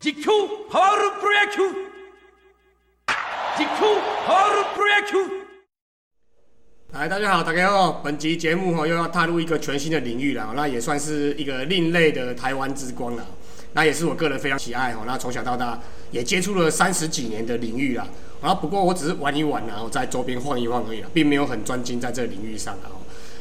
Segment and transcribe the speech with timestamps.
[0.00, 0.28] 実況
[0.70, 1.62] パワルプロ野球
[3.56, 5.16] 実況パワルプロ野球
[6.92, 7.92] 来，大家好，大家好。
[8.04, 13.26] 本集节目哈又要踏入一个全新的领域了，那也算是一个另类的台湾之光了。
[13.72, 15.80] 那也是我个人非常喜爱哈，那从小到大
[16.12, 18.06] 也接触了三十几年的领域啦。
[18.40, 22.92] 然后不过我只是玩一玩，然后在周边晃一晃而已啦，并没有很专精在这个领域上啊。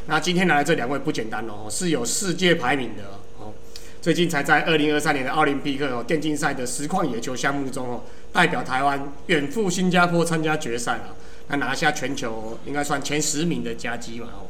[0.08, 3.02] 那今天来的这两位不简单哦，是有世界排名的
[3.38, 3.52] 哦。
[4.00, 11.12] 最近才在二零二三年的奥林匹克哦电竞赛的实况野球项目中哦，代表台湾远赴新加坡参加决赛啊。
[11.48, 14.48] 那拿下全球应该算前十名的佳绩嘛哦。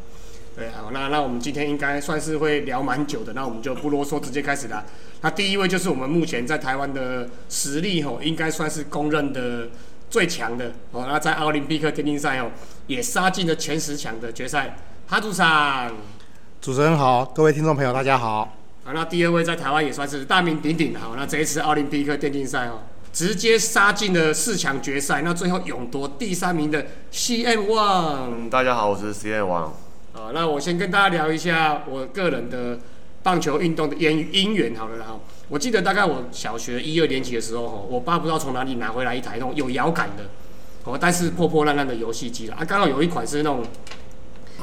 [0.54, 4.84] 对啊，那那我们今天应该算是会聊蛮久的，那我们就不啰嗦，直接开始啦。
[5.22, 9.66] 那第一位就是我们目前在台湾的实力吼，应该算是公认的
[10.08, 11.04] 最强的哦。
[11.08, 12.52] 那在奥林匹克电竞赛哦，
[12.86, 14.76] 也杀进了前十强的决赛。
[15.10, 15.90] 哈主上，
[16.60, 18.52] 主持人好，各位听众朋友大家好。
[18.84, 22.80] 好，那第二位在台湾也算是大名鼎鼎的，好，那这一次奥林匹克电竞赛哦。
[23.10, 28.50] 直接杀进了四强决赛，那最后勇夺第三名的 CM One。
[28.50, 29.70] 大家好，我是 CM One。
[30.12, 32.78] 啊，那我先跟大家聊一下我个人的
[33.22, 35.18] 棒球运动的渊因缘，好了哈。
[35.48, 40.24] 我记得大概我小学一二年级的时候，哈，我爸不知道从哪里拿回来一台那种有摇杆的，
[40.84, 42.56] 哦，但是破破烂烂的游戏机了。
[42.56, 43.64] 啊，刚好有一款是那种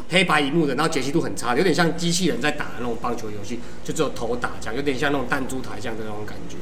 [0.09, 6.57] 黑白一幕的，然后解析度很差，有点像机器人在打的那种棒球游戏，就只有头打这样，有点像那种弹珠台这样的那种感觉。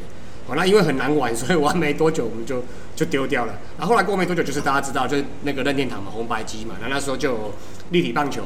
[0.47, 2.63] 好，那因为很难玩，所以玩没多久我们就
[2.95, 3.53] 就丢掉了。
[3.77, 6.75] 然后后来过没多久，就是大家知道，就是那个任天堂嘛，红白机嘛。
[6.81, 7.53] 那那时候就有
[7.91, 8.43] 立体棒球，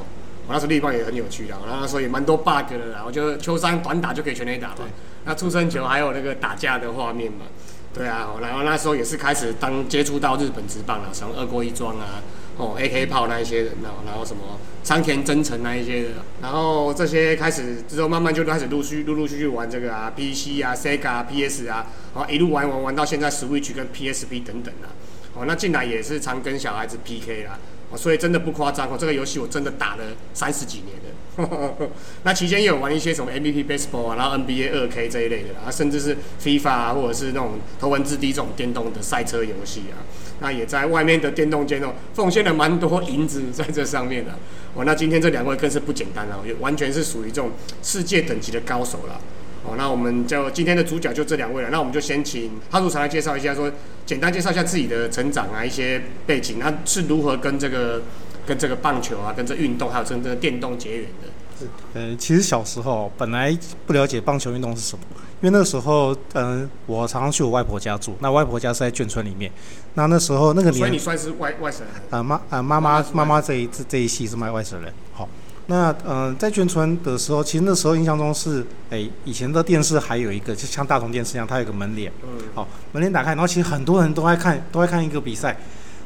[0.48, 1.56] 我那时候立体棒也很有趣的。
[1.66, 4.86] 然后那时候也蛮多 bug 的，然后就秋山短打就可以全垒打嘛。
[5.26, 7.46] 那出生球还有那个打架的画面嘛。
[7.94, 12.22] 对啊，然后那时候也是开始当接触到日本职棒了，什么二锅一庄啊，
[12.58, 16.10] 哦 AK 炮那一些人哦，然后什么仓田真诚那一些的，
[16.42, 21.86] 然后这些开始之后慢慢就开始陆续陆陆续续玩这个啊 PC 啊 Sega 啊 PS 啊，
[22.16, 24.90] 然后一路玩玩玩到现在 Switch 跟 PSP 等等啊，
[25.36, 27.60] 哦那进来也是常跟小孩子 PK 啦，
[27.92, 30.04] 哦所以真的不夸张哦，这个游戏我真的打了
[30.34, 31.08] 三十几年的。
[32.24, 40.02] 那期间也有玩一些什么 MVP Baseball 啊，然后 NBA 二 K 这一类的啊，甚至是 FIFA 啊，或者是那种头文字 D 这种电动的赛车游戏啊。
[40.40, 44.32] 那也在外面的电动间哦，奉献了蛮多银子在这上面的。
[44.74, 49.20] 哦，那今天这两位更是不简单了，也完全是属于这种世界等级的高手了。
[49.64, 51.70] 哦，那我们就今天的主角就这两位了。
[51.70, 53.72] 那我们就先请哈主常来介绍一下，说
[54.06, 58.02] 简单介绍一下自己的成长啊，一些背景，那是如何跟这个。
[58.48, 61.28] 跟这个棒球啊，跟这运动还有真正的电动结缘的。
[61.60, 63.54] 是，呃，其实小时候本来
[63.86, 65.04] 不了解棒球运动是什么，
[65.40, 69.52] 因为那个时候，嗯，我常常去我外婆家住，那外婆家是在眷村里面，
[69.94, 71.96] 那那时候那个年，所以你算是外外省人。
[72.10, 74.92] 啊妈啊妈妈妈妈这一这这一系是卖外省人。
[75.14, 75.30] 好，
[75.68, 82.12] 那嗯在眷村的时候，其实那时候印象中是，哎以前的电视还有一个就像大同电视一样，它有个门帘。
[82.24, 82.30] 嗯。
[82.56, 85.56] 好，门帘打开，然后其实很多人都爱看都爱看一个比赛，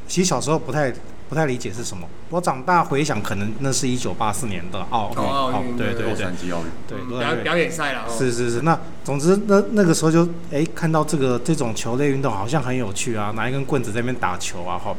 [0.06, 0.92] 其实小时候不太。
[1.32, 2.06] 不太理解是什么。
[2.28, 8.04] 我长大回想，可能那是一九八四年的奥奥运，对对对，洛杉矶奥运，对表表演赛了。
[8.06, 14.94] 是是是，那总之那那个时候就哎看到这个这种球类运动好像很有趣啊，拿一根棍子在那边打球啊哈。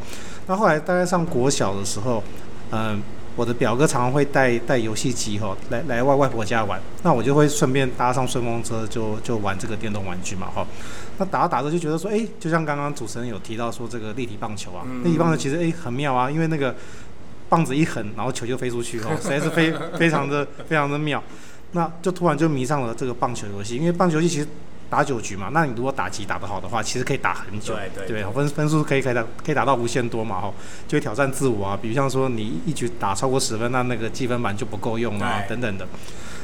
[0.47, 2.23] 那后来大概上国小的时候，
[2.71, 2.99] 嗯。
[3.35, 10.65] 我的表哥常常会带带游戏机哈来来外外婆家玩，那我就会顺便搭上顺风车就就玩这个电动玩具嘛哈。
[11.17, 16.75] 那打着打着就觉得说，哎，就像刚刚主持人有提到说这个立体棒球啊，立体棒球其实哎很妙啊，因为那个
[17.49, 21.23] 棒子一横，然后球就飞出去哦， 实在是非非常的非常的妙。
[21.71, 24.47] 那就突然就迷上了这个棒球游戏，因为棒球游戏其实。
[24.93, 30.53] 打九局嘛，那你如果打击打得好的话，其实可以打很久，对对，分分数可以可以打可以打到无限多嘛，哈，
[30.87, 31.75] 就会挑战自我啊。
[31.81, 35.87] 比如像说你一局打超过十分，那那个积分板就不够用啊，等等的。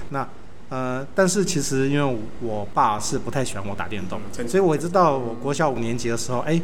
[0.10, 0.28] 那
[0.70, 6.60] 呃，但是其实因为我爸是不太喜欢我打电动，所以我知道我国小五年级的时候，哎，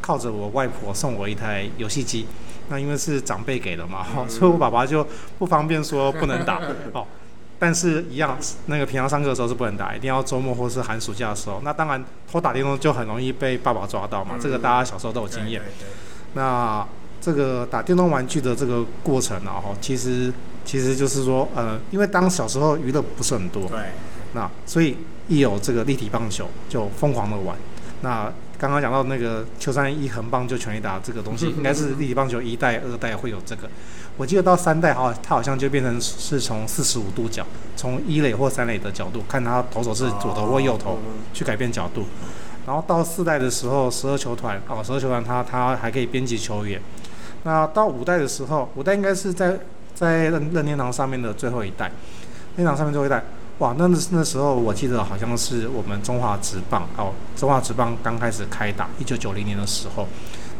[0.00, 2.26] 靠着我外婆送我一台游戏机，
[2.68, 5.04] 那因为是长辈给的嘛，哈，所以我爸爸就
[5.40, 6.60] 不方便说不能打，
[6.94, 7.04] 哦。
[7.60, 11.60] 但是，一样，那个平常上课的时候是不能打，一定要周末或是寒暑假的时候。
[11.62, 12.02] 那当然，
[12.32, 14.36] 偷打电动就很容易被爸爸抓到嘛。
[14.40, 15.60] 这个大家小时候都有经验。
[16.32, 16.82] 那
[17.20, 20.32] 这个打电动玩具的这个过程呢，哈，其实
[20.64, 23.78] 其实就是说，呃，因为当小时候娱乐不是很多，对，
[24.32, 24.96] 那所以
[25.28, 27.54] 一有这个立体棒球就疯狂的玩。
[28.00, 33.68] 那刚刚讲到那个秋山一横棒就全力打这个东西， 应该是立体棒球一代、二代会有这个。
[34.16, 40.98] 我记得到三代哈，它好像就变成是从四十五度角，从一垒或三垒的角度看它投手是左投或右投，
[41.32, 42.04] 去改变角度。
[42.66, 46.80] 然后到四代的时候，十二球团哦，十二球团它它还可以编辑球员。
[47.44, 49.58] 那到五代的时候，五代应该是在
[49.94, 51.90] 在任任天堂上面的最后一代。
[52.56, 53.24] 天堂上面最后一代，
[53.58, 60.06] 哇，那那那时候我记得好像是我们中华职棒哦，中华职棒刚开始开打，一九九零年的时候，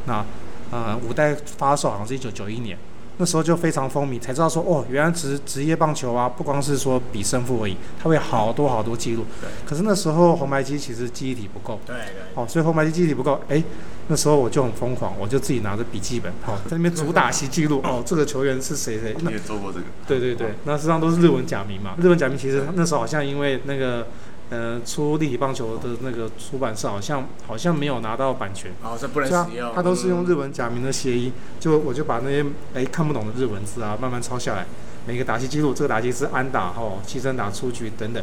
[0.06, 0.24] 那
[0.70, 2.78] 呃五代发售好像是一九九一年。
[3.20, 9.26] 那时候就非常风靡，才知道说哦，原来职职业棒球啊，不光是说比胜负而已，它会好多好多记录。
[9.42, 9.50] 对。
[9.66, 11.78] 可是那时候红白机其实记忆体不够。
[11.84, 12.02] 对对。
[12.34, 13.62] 哦，所以红白机记忆体不够，哎，
[14.08, 17.82] 那时候我就很疯狂，我就自己拿着笔记本，好 在那边主打席记录。
[17.84, 19.14] 哦，这个球员是谁谁？
[19.20, 19.84] 你也做过这个？
[20.06, 21.96] 对对对，那实际上都是日文假名嘛。
[22.00, 24.06] 日文假名其实那时候好像因为那个。
[24.50, 29.72] 呃，出立体棒球的那个出版社好像好像没有拿到版权，哦，这不能使用。
[29.72, 32.44] 他都是用日文假名的协议，就我就把那些
[32.74, 34.66] 哎看不懂的日文字啊，慢慢抄下来。
[35.06, 38.22] 每个打击记录，这个打击是安打哦，牺牲打出局等等。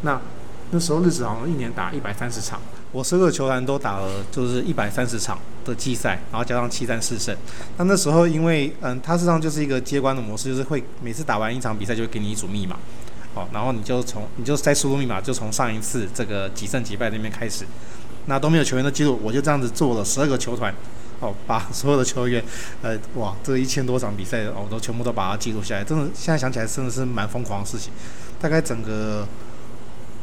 [0.00, 0.20] 那
[0.70, 2.60] 那时候日子好像一年打一百三十场，
[2.90, 7.36] 我所有球员都打了就是一百三十场的季赛，然后加上七战四胜。
[7.76, 12.76] 那那时候因为嗯，它实际上就是一个接关的模式，就是会每次打完一场比赛就会给你一组密码。
[13.34, 17.66] 好，然后你就从你就再输入密码，就从上一次这个几胜几败那边开始，
[18.26, 20.72] 那都没有球员的记录，我就这样子做了十二个球团，
[21.20, 22.42] 哦，把 所有的球员，
[22.82, 27.92] 呃，哇，这一千多场比赛，我都全部都把它记录下来，真的现在想起来真的是蛮疯狂的事情，
[28.40, 29.26] 大概整个。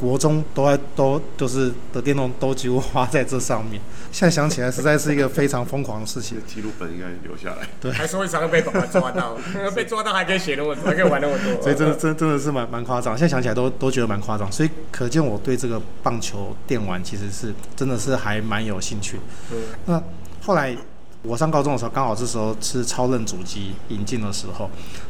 [0.01, 3.80] 国中都在都都是的电动都几乎花在这上面，
[4.12, 6.39] 现在想起来实在是一个非常疯狂的事情。
[6.48, 9.38] 记录本应该留下来，对， 还是会常常被爸爸抓到，
[9.75, 13.15] 被抓到还可以写那么多，还可以玩那么多，所以真的真真的是蛮蛮夸张。
[13.15, 19.19] 现在想起来都都觉得蛮夸张，所以可见我对这个棒球电玩其实是真的是还蛮有兴趣。
[19.51, 20.04] 嗯，那
[20.42, 20.75] 后来。
[21.24, 24.68] 我上高中的时候，刚好这时候是超任主机引进的时候，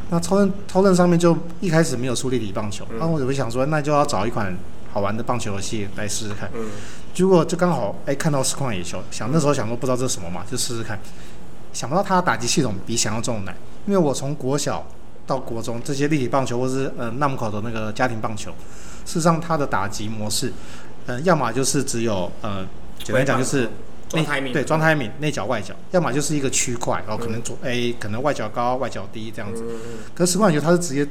[0.09, 4.53] 那超任超任上面就一开始没有出立体棒球，那我就想说，那就要找一款
[4.91, 6.49] 好玩的棒球游戏来试试看。
[7.13, 10.99] 结果就刚好哎看到实况野球，想那时候想说不知道这是什么嘛，就试试看。
[11.73, 13.55] 想不到它的打击系统比想象中难，
[13.85, 14.85] 因为我从国小
[15.25, 18.51] 到国中这些立体棒球或是呃那么口的那个家庭棒球，
[19.05, 20.51] 事实上它的打击模式，
[21.05, 22.65] 呃要么就是只有呃
[23.03, 23.69] 简单讲就是。
[24.13, 29.63] 内对装胎敏内角外角，要么就是一个区块，然后可能左 A 可能外角高外角低这样子。
[30.13, 31.07] 可是实况野球它是直接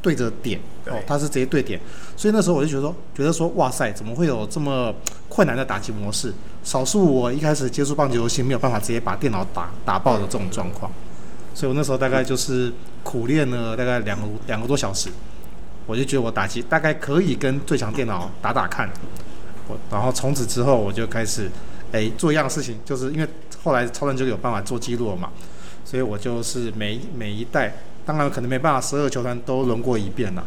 [0.00, 1.80] 对着点，哦，它是直接对点，
[2.16, 4.94] 所以那时候我就觉得说，觉得说哇塞，怎么会有这么
[5.28, 6.32] 困难的打击模式？
[6.64, 10.90] 少数我一开始接触棒球游戏没有办法直接把电脑打打爆的这种状况，
[11.54, 12.72] 所以我那时候大概就是
[13.02, 15.08] 苦练了大概两个两个多小时，
[15.86, 18.88] 我就觉得我打击大概可以跟最强电脑打打看，
[19.68, 21.50] 我然后从此之后我就开始。
[21.90, 23.26] 哎，做一样的事情，就是因为
[23.64, 25.30] 后来超人就有办法做记录了嘛，
[25.86, 27.72] 所以我就是每每一代，
[28.08, 30.42] 当然可能没办法十二球团都轮过一遍了，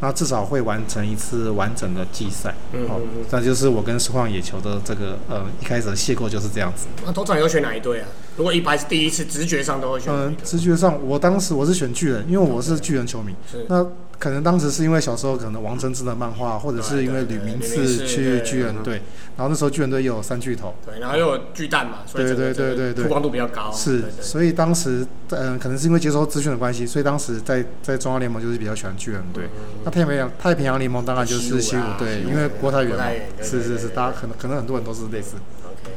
[0.00, 2.54] 那至少会完成一次完整的季赛。
[2.74, 3.24] 嗯嗯嗯。
[3.30, 6.86] 那就是我跟实况野球的这个呃一开始的邂逅就是这样子。
[7.06, 8.08] 那通常你会选哪一队啊？
[8.36, 10.12] 如果一般是第一次，直觉上都会选。
[10.12, 13.34] 嗯，直觉上，我当时我是选巨人，因为我是巨人球迷。
[13.50, 13.64] 是。
[13.70, 13.86] 那。
[14.18, 18.94] 可能当时是因为小时候可能王贞治的漫画，或者是因为吕明次去巨人队，
[19.36, 29.44] 然后那时候巨人队又有三巨头，对，然后又有巨蛋嘛，对对对对对，曝光度比较高，是，所以当时嗯，可能是因为接收资讯的关系，所以当时在在中央联盟就是比较喜欢巨人队，
[29.84, 33.04] 那太平洋太平洋联盟当然就是西武队，因为郭泰源嘛，
[33.40, 35.36] 是是是，大家可能可能很多人都是类似。
[35.64, 35.92] OK，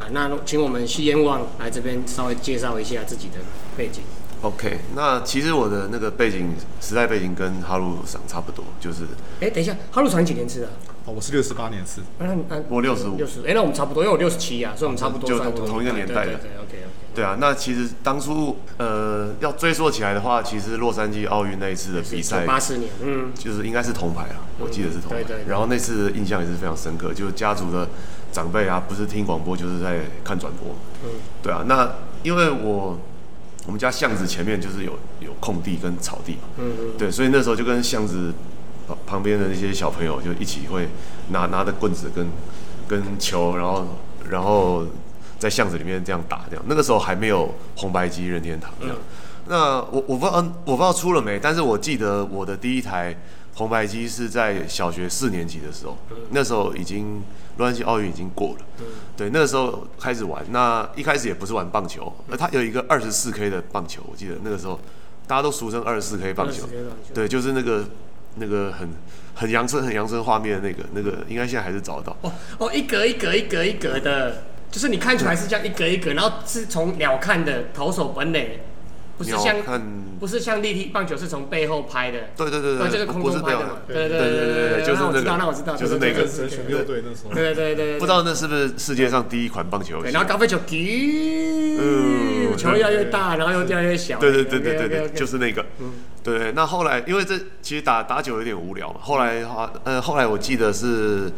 [0.00, 3.36] 啊，那请我们西烟望来这边稍微介绍一下自己的
[3.76, 4.02] 背景。
[4.42, 9.04] OK，那其实我的那个背景时代背景跟哈鲁桑差不多，就是。
[9.40, 10.66] 哎，等一下，哈鲁桑几年次的？
[11.04, 12.00] 哦，我是六十八年次。
[12.18, 13.16] 嗯嗯，我六十五。
[13.16, 15.28] 六十，哎，那我们差不多，因为我六十七啊，所以我们差不多。
[15.28, 16.32] 就同一个年代的。
[16.32, 16.86] 对对 OK OK。
[17.14, 25.22] 对啊，那其实当初呃要追溯起来的话，其实洛杉矶奥运那一次的比赛，八四年，嗯，就是应该是铜牌啊，我记得是铜牌。
[25.22, 25.44] 对对。
[25.46, 27.86] 然后那次印象也是非常深刻，就是家族的
[28.32, 30.74] 长辈啊，不是听广播就是在看转播。
[31.04, 31.20] 嗯。
[31.40, 31.92] 对啊，那
[32.24, 32.98] 因为我。
[33.66, 38.32] 我们家巷子前面就是有有空地跟草地嘛，嗯嗯，对，所以那时候就跟巷子
[39.06, 40.88] 旁边的那些小朋友就一起会
[41.28, 42.26] 拿拿着棍子跟
[42.88, 43.86] 跟球，然后
[44.28, 44.84] 然后
[45.38, 46.64] 在巷子里面这样打这样。
[46.66, 48.96] 那个时候还没有红白机任天堂这样。
[49.46, 53.16] 那我我不知道我不知道出了没，但是我记得我的第一台
[53.54, 55.96] 红白机是在小学四年级的时候，
[56.30, 57.22] 那时候已经。
[57.58, 58.84] 洛杉矶奥运已经过了，
[59.16, 60.42] 对，那个时候开始玩。
[60.50, 64.80] 那一开始也不是玩棒球，那它有一个二十四 K 的棒球，我记得那个时候
[65.26, 66.66] 大家都俗称二十四 K 棒球，
[67.12, 67.84] 对，就是那个
[68.36, 68.88] 那个很
[69.34, 72.16] 很阳春、很阳春画面的那个那个，应该现在还是找得到。
[72.22, 78.64] 哦哦，一格一格一格一格的，就是你看出来是这样一格一格，然后是从鸟看的投手本垒。
[79.18, 79.56] 不是像
[80.18, 90.12] 不是像立体棒球是从背后拍的，对对对对，就是空中拍的嘛，对对对对对，就是那个，那我知道，就是那个选六队那时候，对对对对，不知道那是不是世界上第一款棒球游戏？
[90.12, 94.18] 然后高飞球，嗯，球，球越来越大，然后又越来越小。
[94.18, 95.64] 对对对对对对，就是那个。
[96.22, 101.30] 对对，那后来因为这其实打打久有点无聊嘛，后来话呃后来我记得是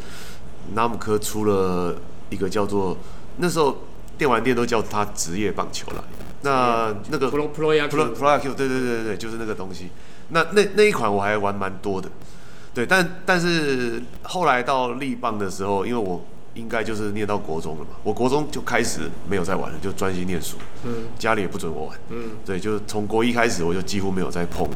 [0.74, 1.96] 纳姆科出了
[2.28, 2.96] 一个叫做
[3.38, 3.84] 那时候
[4.18, 6.04] 电玩店都叫它职业棒球了，
[6.44, 9.88] 那那个 Pro Pro 亚 Pro Pro Q，对对对对对，就是那个东西。
[10.28, 12.08] 那那那一款我还玩蛮多的，
[12.72, 16.24] 对，但但是后来到立棒的时候，因为我
[16.54, 21.08] 应该就是念到国中了嘛，我国中就开始没有再玩了，就专心念书，嗯。
[21.18, 24.68] 家里也不准我玩，嗯，对，就是从国一开始我就几乎没有再碰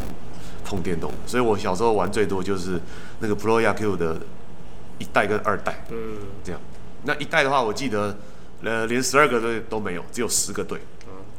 [0.65, 2.81] 碰电动，所以我小时候玩最多就是
[3.21, 4.19] 那个 Pro Q 的
[4.99, 6.61] 一代跟二代，嗯，这样。
[7.05, 8.17] 那一代的话，我记得
[8.63, 10.79] 呃连十二个队都没有，只有十个队。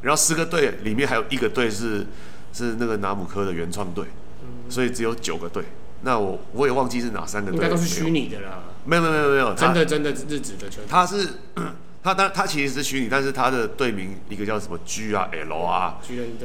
[0.01, 2.05] 然后十个队里面还有一个队是
[2.53, 4.05] 是那个拿姆科的原创队，
[4.69, 5.63] 所以只有九个队。
[6.01, 8.09] 那我我也忘记是哪三个队，应该都是虚。
[8.09, 10.85] 拟的啦，没有没有没有没有，真的真的日子的球队。
[10.87, 11.27] 他是
[12.01, 15.99] 他当他其实是虚拟，但是他的队名一个叫什么 G 啊 L 啊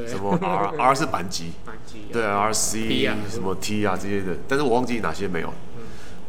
[0.08, 5.54] 什么 R R 是板级，反击啊对啊 R C 啊什么 T 啊这些的，但是我忘记哪些没有。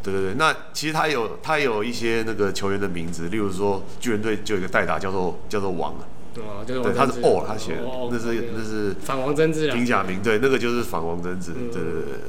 [0.04, 6.06] 对对对，那其实他有他有一些那个球员的名字，例如说巨人队就有一个代打叫做叫做王啊，
[6.42, 11.72] 哦，就是对，他是哦他写的哦，那是那是反王贞治啊，平假名，对，那个就是反王贞治，嗯。
[11.72, 12.20] 对对对对，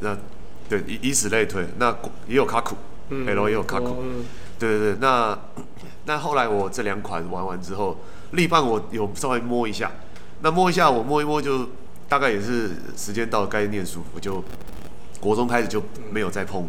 [0.00, 0.16] 那
[0.68, 1.96] 对以以此类推，那
[2.28, 2.76] 也有卡库
[3.10, 4.02] 嗯，L 也有卡库，
[4.58, 5.38] 对对对，那
[6.04, 7.98] 那后来我这两款玩完之后，
[8.32, 9.90] 力棒我有稍微摸一下，
[10.42, 11.68] 那摸一下我摸一摸就
[12.08, 14.42] 大概也是时间到了该念书，我就
[15.20, 16.68] 国中开始就没有再碰，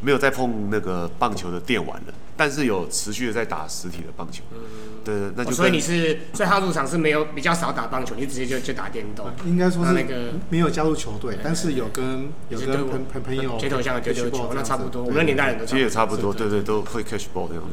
[0.00, 4.44] 没有再碰那个棒球的电玩了，但是有持续的在打实体的棒球，
[5.04, 9.26] 对对，那就哦所以你是，所以他入场是没有比较少打棒球，你直接就就打电动。
[9.44, 15.02] 应该说是那那个没有加入球队，但是有跟有对跟朋朋朋友街头巷的丢丢 catch ball 球，那差不多。
[15.02, 17.70] 我对们那年代人都其实也差不多，对对对，都会 catch ball 这样子。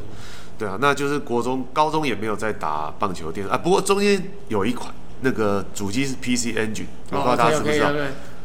[0.57, 3.57] 对啊，那就是国中、高中也没有在打棒球电啊。
[3.57, 7.91] 不过中间有一款那个主机是 PC Engine，我不知道大家知不知道。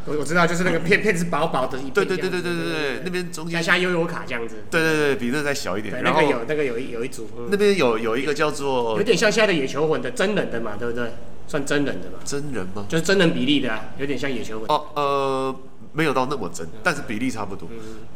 [0.06, 4.56] 哦我我知道，就是那个片 片是薄薄的一片对对对对对对对，那边中间像，像悠游卡这样子。
[4.70, 6.02] 对对对，比那再小一点。
[6.02, 11.10] 然后那个有那个有一有一组，嗯那边有有一个叫做有点像现在的野球魂的真人的嘛，对不对？
[11.48, 12.84] 算真人的嘛，真人吗？
[12.88, 14.66] 就是真人比例的啊，有点像野球魂。
[14.68, 15.56] 哦呃，
[15.92, 17.68] 没有到那么真，但是比例差不多。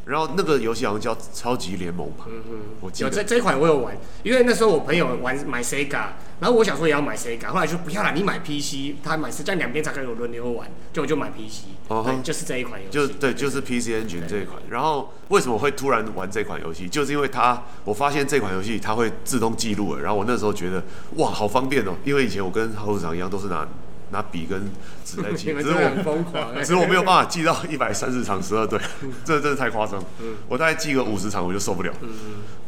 [0.05, 2.43] 然后那个游戏好像叫超级联盟吧，嗯
[2.81, 6.07] 我记得有这这一款我有玩，因为那时候我朋友玩买 Sega，
[6.41, 14.61] 然后我想说也要买 Sega，后来就不要了，你买 PC，他买是这样两边才可以有轮流玩，就我就买 PC，哦对，就是这一款游戏，就对，就是 PC Engine 这一款。
[14.71, 16.89] 然后为什么会突然玩这款游戏？
[16.89, 20.01] 就是因为它，我发现这款游戏它会自动记录了。
[20.01, 20.83] 然后我那时候觉得
[21.17, 21.93] 哇，好方便哦！
[22.05, 23.69] 因为以前我跟郝组长一样，都是拿
[24.11, 24.71] 拿笔跟
[25.05, 28.79] 纸在记， 只是我疯狂、欸， 只是我没有办法记到一百三十场十二队，
[29.25, 30.03] 这真的太夸张。
[30.49, 31.93] 我大概记个五十场我就受不了。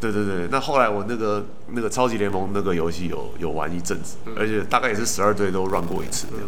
[0.01, 6.47] 对对对，那后来我那个那个超级联盟那个游戏有有玩一阵子，而且大概也是十二队都 run 过一次这样。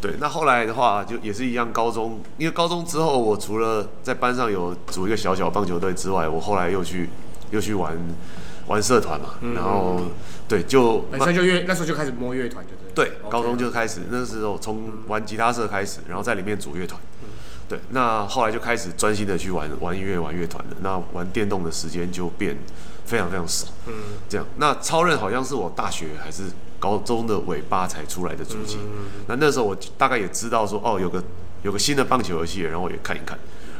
[0.00, 7.08] 对，那后来的话就也是一样，高中因为高中之后，我除了在班上有组一个小小棒球队之外，我后来又去
[7.50, 7.96] 又去玩
[8.66, 10.00] 玩社团嘛，然后
[10.48, 12.84] 对就本身就乐那时候就开始摸乐团，就对。
[12.94, 17.00] 对高中就开始，那时候从玩吉他社开始，然后在里面组乐团。
[17.68, 20.76] 对，那后来就开始专心的去玩玩音乐、玩乐团了。
[20.80, 22.56] 那玩电动的时间就变
[23.06, 23.66] 非常非常少。
[23.86, 23.94] 嗯，
[24.28, 26.42] 这样，那超任好像是我大学还是
[26.78, 28.78] 高中的尾巴才出来的主机。
[29.26, 31.24] 那那时候我大概也知道说，哦，有个
[31.62, 33.38] 有个新的棒球游戏，然后我也看一看，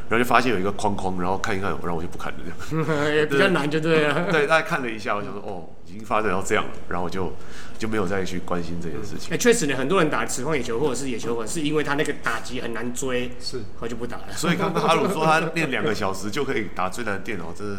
[0.09, 3.09] 然后就发现有一个框框，然后看一看，然后我就不看了这样。
[3.15, 4.25] 也比较难，就对了。
[4.31, 7.33] 对，大家看了一下，我想说，哦，已经发展到这样了，然后我就
[7.77, 9.33] 就没有再去关心这件事情。
[9.33, 14.23] 哎，确实呢，很多人打持控野球或者是野球粉，是因为他那个打击很难追，是后就不打了。
[14.35, 17.77] 所以刚刚阿鲁说他练两个小时就可以打最难的电脑，这是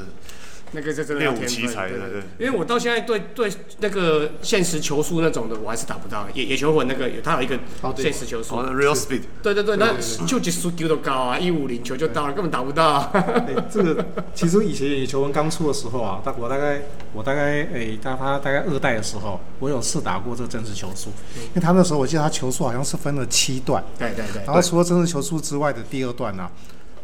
[0.77, 2.23] 那个是真的要练武天分奇才，对对对。
[2.39, 6.27] 因为我到现在对对那个现实球速那种的，我还是打不到。
[6.35, 8.05] 野野球魂那个有，它有一个哦对。
[8.05, 8.57] 现实球速。
[8.57, 9.95] Real Speed，对对对，那
[10.27, 12.99] 就级速丢都高啊，一五零球就到了，根本打不到。
[13.15, 14.05] 哎，这个
[14.35, 16.83] 其实以前野球魂刚出的时候啊，大我大概
[17.15, 26.53] 我大概诶，大他大概二代的时候，我有试打过这个真实球速，因为他那时候我记得他球速好像是分了七段，对对对然后除了真实球速之外的第二段呢、啊，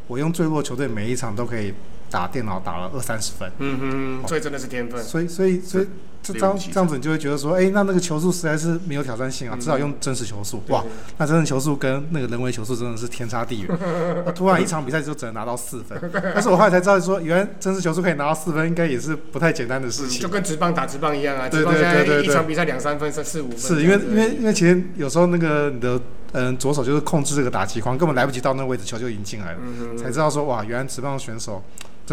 [0.08, 1.72] 我用最弱球队每一场都可以
[2.12, 5.02] 打电脑打了二三十分，嗯哼，所以真的是天分。
[5.02, 5.88] 所以所以所以
[6.22, 10.84] 这这样练武奇才这样子你就会觉得说，哎，那那个球速实在是没有挑战性啊，至少用真实球速，哇，
[11.16, 13.78] 那真实球速跟那个人为球速真的是天差地远。
[14.24, 20.20] 那突然一场比赛就只能拿到四分，但是我后来才知道说，原来真实球速可以拿到四分，应该也是不太简单的事情。
[20.20, 20.28] 就。
[20.28, 22.22] 跟直棒打直棒一样啊，对职棒现在对对。
[22.22, 26.00] 对一场比赛两三分、三四五分是因为因为因为其实有时候那个你的
[26.32, 31.62] 嗯左手就是控制这个打击框，根本来不及到那个位置，球就已经进来了，嗯才知道说哇，原来直棒选手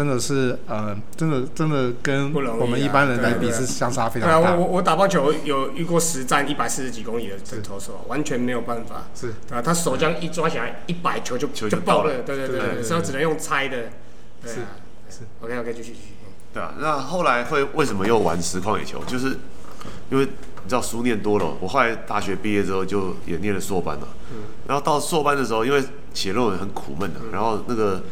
[0.00, 4.52] 真的是呃，真的真的跟我们一般人来比是相差非常大。
[4.52, 9.04] 我我我打棒球有遇过实战一百四十几公里的这投手，完全没有办法。
[9.14, 12.22] 是啊，他手这样一抓起来，一百球就球就爆了。
[12.22, 13.90] 对对对所以只能用猜的。
[14.42, 14.80] 对啊，
[15.10, 16.14] 是是 OK OK，继续继续。
[16.54, 19.04] 对啊，那后来会为什么又玩实况野球？
[19.06, 19.36] 就是
[20.10, 24.08] 因为你知道书念多了，我后来大学毕业之后就也念了硕班嘛。
[24.66, 28.02] 然后到硕班的时候，因为写论文很苦闷的，然后那个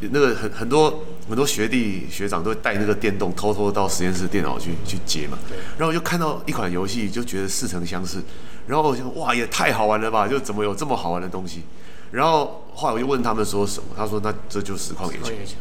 [0.00, 5.38] 那个很很多很多学弟学长都会带那个电动偷偷到实验室电脑去去接嘛。
[5.76, 8.22] 然后我就看到一款游戏，就觉得似曾相识。
[8.66, 10.28] 然后我想，哇，也太好玩了吧！
[10.28, 11.62] 就怎么有这么好玩的东西？
[12.10, 15.56] 然后后来我就问他们说什么，他说那这就实况野球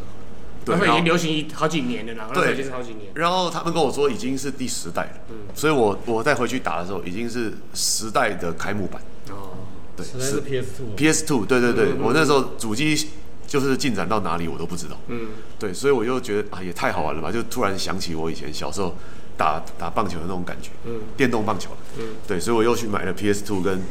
[0.65, 3.09] 对然后那时候已经流行好几年了啦，那时候对已经是好几年。
[3.15, 9.55] 然后他们跟我说已经是第十代了，所以我我再回去打的时候已经是十代的开幕版，哦，
[9.95, 13.07] 对，是 PS Two，PS Two，对对对，我那时候主机
[13.47, 18.93] 就是进展到哪里我都不知道，嗯，对，所以我就觉得啊也太好玩了吧，就突然想起我以前小时候
[19.37, 23.81] 打打棒球的那种感觉，嗯，电动棒球，嗯，对，所以我又去买了 PS Two 跟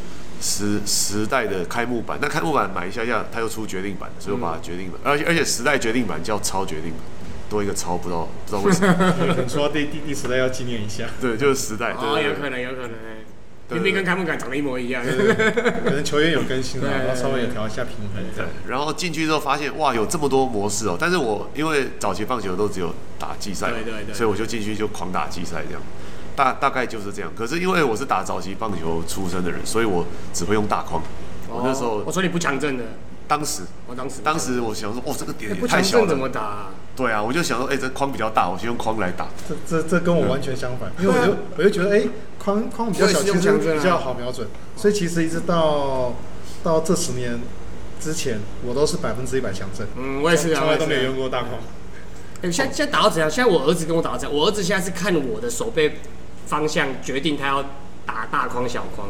[0.41, 7.01] 时时代的开幕版，那开幕版买一下下，它又出决定版，所以我把它决定版，而且而且时代决定版叫超决定版，
[7.49, 12.23] 多一个超，不知道不知道为什么，可 能 说第第第时代要纪念一下，对，就是时代，对哦，对。
[12.25, 12.91] 对有可能，有可能，
[13.71, 15.03] 明明跟开幕感长得一模一样。
[15.05, 20.97] 可能球员有更新了，对然后稍微有调一下平衡这对样。，然后进去之后发现哇，有这么多模式哦。
[20.99, 25.83] 但是我因为早期棒球都只有打季赛嘛，对对对所以我就进去就狂打季赛这样，
[26.37, 27.33] 大大概就是这样。
[27.37, 31.03] 可是因为我是打早期棒球出身的人，所以我只会用大框。
[31.49, 32.85] 我那时候哦我说你不强震的，
[33.27, 36.29] 当时我当时当时我想说，哦，这个点也哎不太小强正怎么。
[36.29, 36.71] 打啊？
[36.97, 39.29] 对啊，我就想说，哎，这框比较大，我先用框来打。
[39.49, 46.15] 这这这跟我完全相反，因为我就我就觉得哎，框框比较小，其实比较好瞄准，所以其实一直到
[46.65, 47.39] 到这十年
[48.01, 51.53] 之前，我都是百分之一百强震，嗯，我也是啊，从来都没用过大框。
[52.43, 53.31] 哎，现在现在打到怎样？
[53.31, 55.99] 现在我儿子跟我打到这样，我儿子现在是看我的手背
[56.47, 57.63] 方向决定他要
[58.07, 59.09] 打大框小框。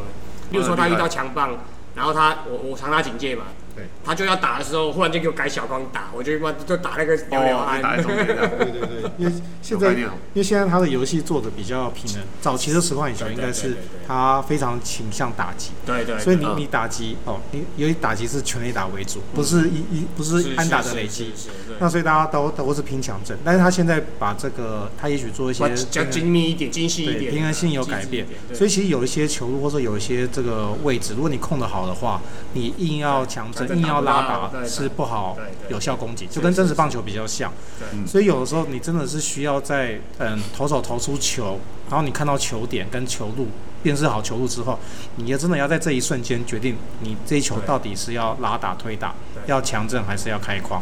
[0.49, 1.57] 比如说他遇到强棒，
[1.95, 3.45] 然后他我我常打警戒嘛，
[3.77, 21.31] 对，他就要打的时候，忽然间给我改小框打，我就他妈就打那个 对对对，因为现在因为现在他的游戏做的比较平衡，早期的实况野球应该是他非常倾向打击，对对，嗯所以你你打击哦，你尤其打击是全垒打为主，不是一一不是安打的累积。
[21.79, 32.19] 那所以大家都都是拼强阵，但是他现在把这个他也许做一些哇比较精密一点、精细一点，平衡性有改变，所以以其实有一些球路或者有一些这个位置，如果你控得好的话，
[32.53, 33.59] 你硬要强对。
[33.59, 35.37] 阵、硬要拉打是不好
[35.69, 37.51] 有效攻击，就跟真实棒球比较像。
[37.79, 43.47] 对所以有的时候你真的是需要在嗯投手投出球，然后你看到球点跟球路
[43.83, 44.79] 辨识好球路之后，
[45.17, 49.13] 你也真的要在这一瞬间决定你这一球到底是要拉打推打，
[49.45, 50.81] 要强震还是要开框，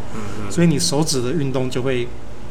[0.50, 2.08] 所以你手指的运动就会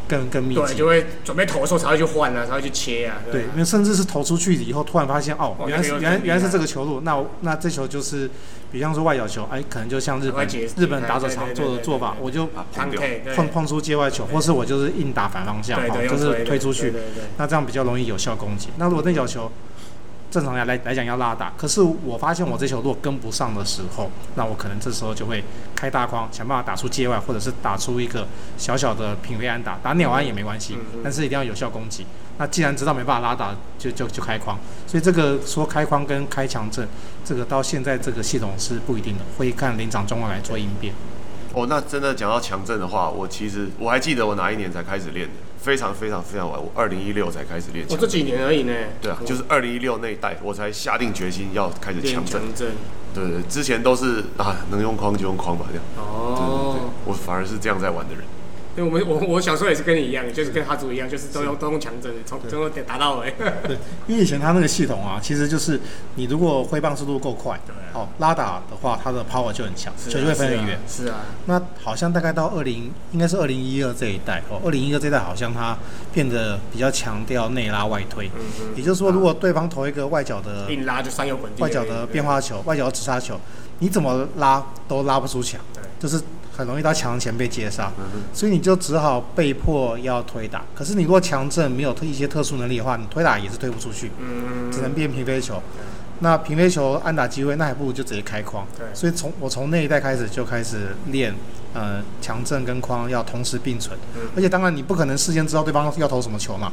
[0.07, 0.87] 更更密对，集就。
[0.87, 3.17] 会准备投的时候才会去换啊，才会去切啊。
[3.33, 8.31] 对，啊因为甚至是投出去以后，突然发现哦，哦原来原来原来是这个球路，那那这球就是，
[8.75, 10.45] 比方说外角球，哎，可能就像日本
[10.77, 12.91] 日本打者对对对常做的做法我就啊，碰
[13.37, 16.93] 碰碰出界外球，或是我就是硬打反方向，就是推出去
[17.39, 18.71] 那这样比较容易有效攻击。
[18.77, 19.49] 那如果内角球
[20.35, 25.45] 正常来来来讲要拉打，可是我发现我这球如果跟不上的时候，那我可能这时候就会
[25.77, 28.27] 开大框，想办法打出界外，或者是打出一个
[28.59, 32.05] 小小的平飞安打，打鸟安也没关系但是一定要有效攻击。
[32.37, 34.59] 那既然知道没办法拉打，就就就开框。
[34.89, 36.89] 所以这个说开框跟开强阵，
[37.25, 40.93] 这个到现在这个系统是不一定的，会看临场状况来做应变。
[41.53, 47.87] 哦，那真的讲到强阵的话，我其实我还记得我哪一年才开始练的，非常非常非常晚，我二零一六才开始练。
[47.89, 48.73] 我这几年而已呢。
[49.01, 52.43] 对啊，就是二零一六那一代，我才下定决心要开始练强震。
[52.55, 52.69] 强。
[53.15, 55.85] 对对，之前都是啊，能用框就用框吧，这样。
[55.97, 58.23] 对对对哦，，我反而是这样在玩的人。
[58.75, 63.35] 对，我们我我小时候也是跟你一样，就是跟哈祖一样，就是都用都用强阵的，从从头打到尾。
[63.67, 65.81] 对，因为以前他那个系统啊，其实就是
[66.15, 70.79] 你如果挥棒速度够快，对啊哦，拉打的话，它的 power 就很强，球就会飞很远。
[70.87, 75.77] 是啊，那好像大概到二零，应该是二零一二这一代哦，二零一二这一代好像它
[76.13, 81.25] 变得比较强调内拉外推，嗯嗯，也就是说，如果对方投一个外角的硬拉就三。
[81.59, 83.41] 外角的变化球、外角的直杀球，
[83.79, 86.23] 你怎么拉都拉不出墙对，就是
[86.57, 87.93] 很容易到墙前被接杀。
[87.99, 90.65] 嗯，所以你就只好被迫要推打。
[90.75, 95.63] 可是你如果强震没有特一些特殊能力的话，你推打也是推不出去，嗯，只能变平飞球。
[96.21, 98.65] 那平飞球安打机会，那还不如就直接开框。
[98.79, 101.35] 对所以从我从那一代开始就开始练，
[101.75, 103.99] 呃，强震跟框要同时并存。
[104.15, 106.73] 嗯而且当然你不可能事先知道对方要投什么球嘛，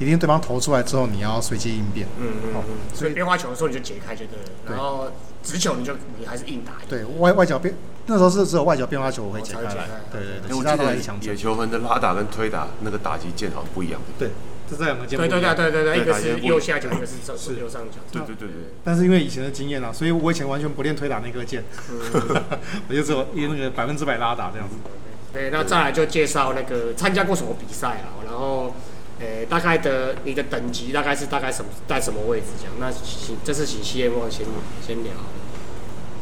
[0.00, 2.08] 一定对方投出来之后，你要随机应变。
[2.18, 5.06] 嗯嗯哦嗯，所以所以变化球的时候你就解开就对了，然后
[5.42, 6.72] 直球你就你还是硬打。
[6.88, 7.72] 对外外角变，
[8.10, 11.36] 那时候是只有外角变化球我会哦解开来对对对，其他都还是球野。
[11.36, 14.00] 球门的拉打跟推打那个打击键好像不一样。
[14.18, 14.30] 对，
[14.68, 17.98] 这这两个键不对对对对对对，一个是右下角，一个是右是右上角。
[18.10, 22.00] 对对对对，但是因为以前的经验啊，所以我以前完全不练推打那个键，嗯
[22.90, 24.74] 我就只有一那个百分之百拉打这样子。
[25.32, 28.74] 对，那再来就介绍那个参加过什么比赛啊，然后，
[29.20, 32.74] 呃，大概的你的等级大概是大概什么在什么位置这样？
[32.80, 34.44] 那请这次请 CMO 先
[34.84, 35.12] 先聊。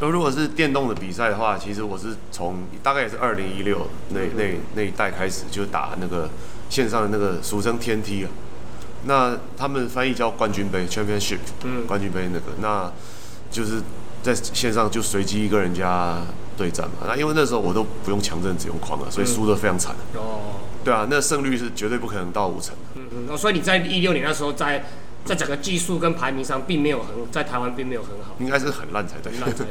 [0.01, 6.31] 那如果是电动的比赛的话，其实我是从大概也是二零一六那那那一代开始就打那个
[6.71, 8.31] 线上的那个俗称天梯啊。
[9.05, 12.93] 那他们翻译叫冠军杯 （Championship），嗯冠军杯那个，那
[13.51, 13.81] 就是
[14.23, 16.19] 在线上就随机跟人家
[16.57, 17.07] 对战嘛。
[17.07, 19.95] 那因为那时候我都不用强阵，只用框啊，所以输得非常惨。
[20.15, 22.83] 哦，对啊，那胜率是绝对不可能到五成的。
[22.97, 24.85] 嗯嗯，哦，所以你在一六年那时候在
[25.29, 29.31] 在整个技术跟排名上并没有很在台湾并没有很好，应该是很烂才对。
[29.31, 29.65] 很烂才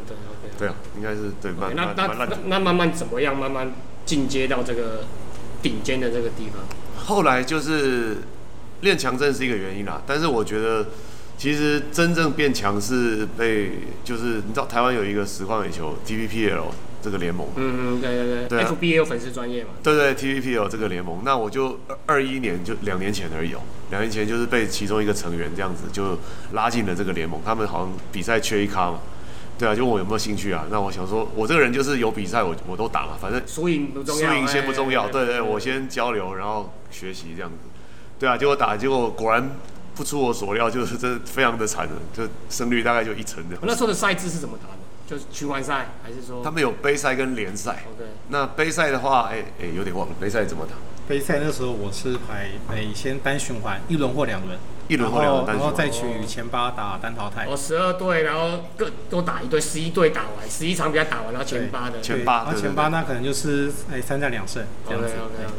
[0.60, 0.67] 对。
[0.70, 3.36] 啊，应该是对慢那那那慢慢怎么样？
[3.36, 3.72] 慢慢
[4.06, 5.06] 进阶到这个
[5.63, 6.62] 顶尖的这个地方。
[7.06, 8.17] 后来就是
[8.82, 10.88] 练强阵是一个原因啦，但是我觉得
[11.38, 16.65] 其实真正变强是被就是你知道台湾有一个实况野球 TVPL
[17.08, 19.70] 这个联盟，嗯嗯，对对对对啊 FB 也有粉丝专业嘛。
[19.82, 26.20] 对对，TVP 有这个联盟，那我就二一年就两年前而已哦，两年前就是被其中一个成员这样子就
[26.52, 29.00] 拉进了这个联盟，他们好像比赛缺一咖嘛。
[29.58, 30.65] 对啊，就问我有没有兴趣啊？
[30.70, 37.58] 那我想说，我这个人就是有比赛我我都打嘛，反正输赢不重要，输赢先不重要，哎对对，我先交流，然后学习这样子。
[38.20, 39.50] 对啊，结果打，结果果然
[39.96, 43.63] 不出我所料，就是真的非常的惨的，就胜率大概就一成这样。
[43.65, 44.76] 那时候的赛制是怎么打的？
[45.08, 46.43] 就是循环赛还是说？
[46.43, 50.74] 他们有杯赛跟联赛，OK，那杯赛的话，哎哎，有点忘了杯赛怎么打，
[51.08, 55.89] 杯赛那时候我是排诶先单循环一轮或两轮，一轮或两轮单然后然后再。
[55.89, 57.46] 取前八打单淘汰。
[57.46, 62.02] 哦，十二队，然后各都打一队，十一队打完，十一场比赛打完，然后前八的。
[62.02, 65.15] 前对然后八对对对前八那可能就是哎三战两胜这样 OK 子。
[65.17, 65.54] OK，嗯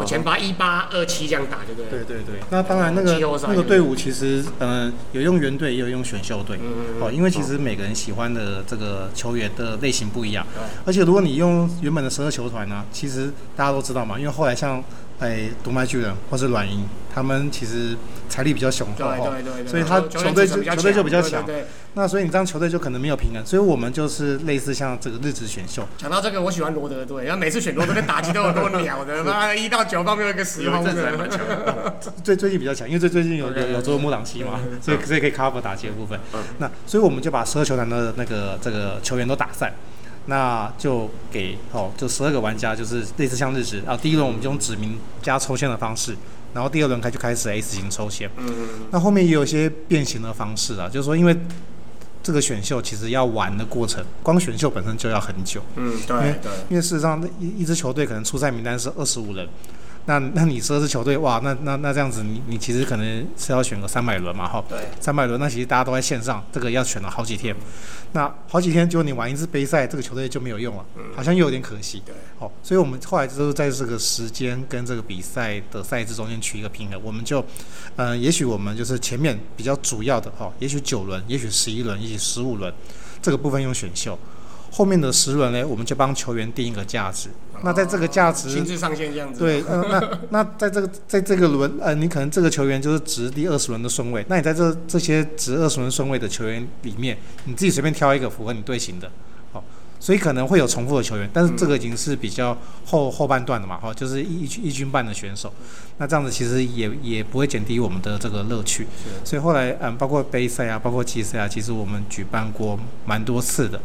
[0.00, 1.90] 我前八一八二七这样打，对不对？
[1.90, 2.24] 对对。
[2.24, 10.62] 对，那当然那个那个队伍其实嗯、呃有用原队也有用选秀队嗯哦，因为其实每个人喜欢的这个球员的类型不一样，对。
[10.86, 14.82] 而且如果你用原本的十二球团呢，其实大家都知道嘛，因为后来像
[15.18, 16.84] 哎独麦巨人或是软银，
[17.14, 17.94] 他们其实
[18.28, 21.44] 财力比较雄厚对哦对对对，所以他球队就球队就比较强
[21.94, 31.98] 那所以你这样球队就可能没有平衡，所以我们就是类似像这个日职选秀，讲到这个，我喜欢罗德队，然后每次选罗德跟打击都有多鸟的，妈的，一到九方面有一个十轰的。
[32.22, 36.40] 最最近比较强，因为最最近有有有做木朗期嘛，所以所以可以 cover 打击的部分嗯。
[36.58, 39.72] 那所以我们就把十二球团的那个这个球员都打散，
[40.26, 46.16] 那就给哦，就十二个玩家，就是类似像日职啊，第一轮我们就用指名加抽签的方式，
[46.54, 48.30] 然后第二轮开就开始 S 型抽签。
[48.36, 48.48] 嗯，
[48.92, 51.36] 那后面也有一些变形的方式啊，就是说因为
[52.22, 55.62] 这个选秀其实要玩的过程，光选秀本身就要很久。
[55.76, 59.48] 嗯，对对，因为事实上，一一支球队可能出赛名单是二十五人，
[60.10, 67.54] 那那你十二支球队，哇，那那那这样子你，你其实可能是要选个三百轮嘛，哈，对，三百轮，那其实大家都在线上，这个要选了好几天，
[68.10, 72.02] 那好几天结果你玩一次杯赛，这个球队就没有用了，好像又有点可惜。
[72.04, 77.44] 对，哦，所以我们后来就是在这个时间跟这个比赛的赛制中间取一个平衡，我们就，
[77.94, 82.74] 呃，也许我们就是前面比较主要的哦，也许九轮，也许十一轮，也许十五轮，
[83.22, 84.18] 这个部分用选秀，
[84.70, 87.28] 后面的十轮呢，我们就帮球员定一个价值。
[87.62, 89.38] 那在这个价值，薪资上限这样子。
[89.38, 99.10] 对，呃，那 那在这个在这个轮，呃，你可能这个球员就是值第二十轮的顺位，那你在这这些值二十轮顺位的球员里面，你自己随便挑一个符合你队形的，
[99.52, 99.62] 好、
[99.98, 102.56] 所以可能会有重复的球员，但是这个已经是比较
[102.86, 105.52] 后后半段的嘛，哈、就是一一军一军半的选手，
[105.98, 108.86] 那这样子其实也也不会减低我们的这个乐趣，
[109.22, 113.78] 所以后来嗯，包括杯赛啊，包括季赛啊，其实我们举办过蛮多次的。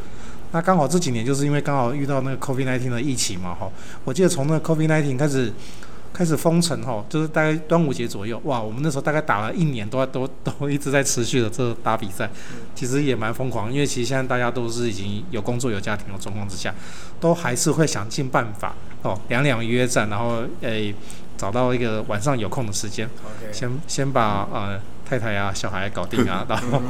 [0.55, 3.69] 那刚好这几年就是因为刚好遇到那个 COVID-19 的疫情嘛，哈，
[4.05, 5.51] 我记得从那个 COVID-19 开始
[6.13, 12.29] 开始封城哈，就是大概端午节左右，哇，我们那时候大概打了一年，都在都都一直在持续的这打比赛，
[12.73, 16.73] 其实也蛮疯狂，因为其实现在大家都是已经有工作有家庭的状况之下，
[17.19, 20.95] 都还是会想尽办法哦，两两约战，然后诶、
[21.37, 23.09] 找到一个晚上有空的时间
[23.51, 26.81] 先先把呃太太啊、小孩搞定啊， 然后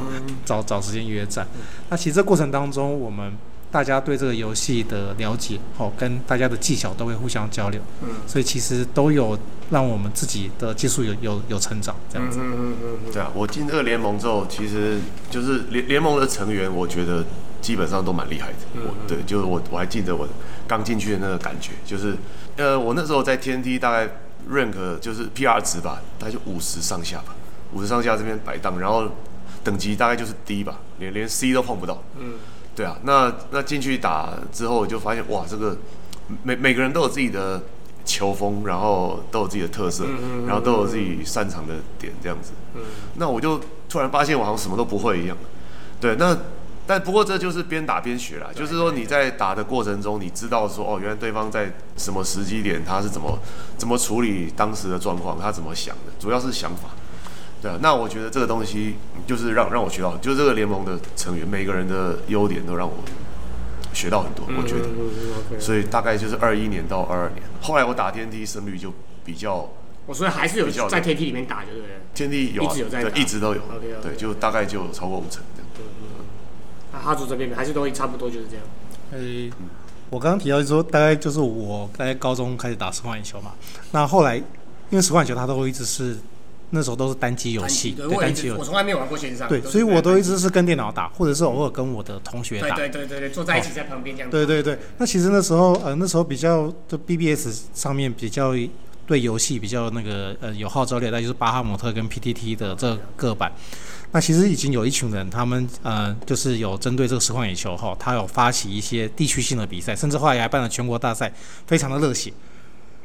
[0.45, 1.47] 找找时间约战。
[1.89, 3.34] 那其实这过程当中，我们
[3.76, 9.38] 大家对这个游戏的了解，哦，跟大家的技巧都会互相交流，嗯所以其实都有
[9.70, 12.40] 让我们自己的技术有有有成长这样子。
[12.42, 17.26] 嗯嗯嗯嗯对啊，我进这个联盟之后，其实就是联联盟的成员，我觉得
[17.60, 18.60] 基本上都蛮厉害的。
[18.76, 20.26] 嗯我对，就是我我还记得我
[20.66, 22.16] 刚进去的那个感觉，就是
[22.56, 24.08] 呃，我那时候在天梯大概
[24.50, 27.36] rank 就是 PR 值吧，大概就五十上下吧，
[27.74, 29.10] 五十上下这边摆荡，然后
[29.66, 32.02] 等级大概就是 D 吧，连连 C 都碰不到。
[32.18, 32.36] 嗯，
[32.76, 35.78] 对啊，那那进去打之后就发现哇，这个
[36.44, 37.64] 每每个人都有自己的
[38.04, 40.06] 球风，然后都有自己的特色，
[40.46, 42.52] 然后都有自己擅长的点这样子。
[42.76, 42.82] 嗯，
[43.16, 45.38] 那我就突然发现我好像什么都不会一样。
[46.00, 46.38] 对，那。
[46.88, 53.40] 但不过这就是边打边学啦，就是说你在打的过程中，你知道说哦，原来对方在什么时机点他是怎么
[53.76, 56.90] 怎么处理当时的状况，他怎么想的，主要是想法。
[57.65, 58.93] 对啊，那我觉得这个东西
[59.25, 62.93] 就是让让我学到，就是这个联盟的成员每个人的优点都让我
[63.91, 65.60] 学到很多，我觉得。
[65.60, 69.67] 所以大概就是二一年到二二年，后来我打天梯胜率就比较，
[70.06, 71.89] 我所以还是有在天梯里面打，对不对？
[72.13, 73.62] 天梯有一直有在，一直都有，
[74.04, 77.04] 对，就大概就超过五成这样。
[77.04, 78.63] 哈族这边还是都差不多就是这样。
[79.13, 79.51] 诶，
[80.12, 83.54] 我刚刚提到就说，大概就是我在高中开始打实况野球嘛。
[83.91, 84.43] 那后来，因
[84.91, 86.15] 为实况野球它都一直是
[86.71, 89.47] 那时候都是单机游戏，对单机游戏，我从来没有玩过线上。
[89.47, 92.75] 对，所以我都一直是跟电脑打，或者是偶尔跟我的同学打。
[92.75, 94.30] 对对对对，坐在一起在旁边这样。
[94.30, 98.54] 对对对，那其实那时候呃那时候比较就 BBS 上面比较
[99.08, 103.51] 对游戏比较那个呃有号召力，那就是巴哈姆特跟 PTT 的这个版。
[104.12, 111.32] 那其实已经有一群人，他们呃，就是有针对这个实况野球哈，他有发起一些地区性的比赛，甚至后来还办了全国大赛，
[111.67, 112.32] 非常的热血。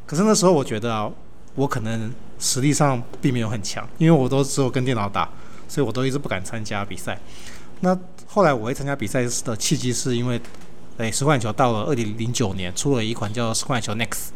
[0.07, 1.11] 可是那时候我觉得啊，
[1.55, 5.29] 我可能实力上并没有很强，因为我都只有跟电脑打，
[5.69, 7.19] 所以我都一直不敢参加比赛。
[7.81, 10.41] 那后来我会参加比赛的契机是因为，
[10.99, 14.29] 哎，实况球到了二零零九年出了一款叫实况球 Next，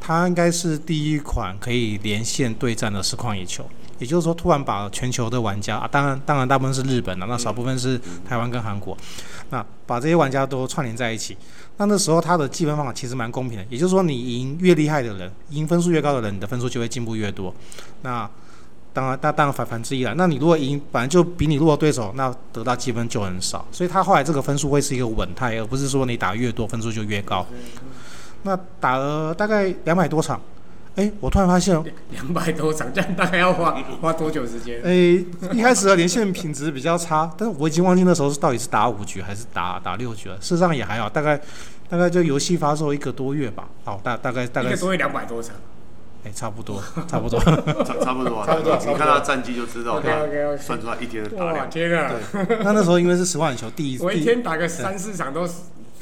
[0.00, 3.68] 它应该是第一款可以连线对战的实况野球。
[4.02, 7.96] 也就是说，突然把全球的玩家啊，当然，当然大部分是日本的，那少部分是
[8.28, 8.98] 台湾跟韩国，
[9.50, 11.36] 那把这些玩家都串联在一起。
[11.76, 17.54] 那那时候它的计分方法其实蛮公平的，也就是说，你赢越厉害的人，赢分数越高的人，你的分数就会进步越多。
[18.02, 18.28] 那
[18.92, 20.16] 当然，那当然反反之亦然。
[20.16, 23.64] 那你如果赢，本来就比你弱的对手，那得到积分就很少。
[23.70, 27.46] 所以他后来这个分数会是一个稳态，而不是说你打越多分数就越高。
[28.42, 30.40] 那打了大概两百多场。
[30.96, 31.74] 哎，我突然发现，
[32.10, 34.80] 两百多场，这样大概要花花多久时间？
[34.84, 34.92] 哎，
[35.52, 40.36] 一开始的连线品质比较差，但是我已经忘记那时候是到底是打五局还是打打六局了。
[40.36, 41.40] 事实上也还好，大概
[41.88, 43.68] 大概就游戏发售一个多月吧。
[43.84, 45.56] 好，大大概大概一个多月两百多场。
[46.24, 48.76] 哎，差不多， 差不多，差 差不多，差不多。
[48.76, 50.00] 你看他战绩就知道，
[50.56, 51.68] 算出来一天的打量。
[51.68, 52.12] 天啊！
[52.62, 55.48] 那那时候因为是十万球，第一，我一天打个三四场都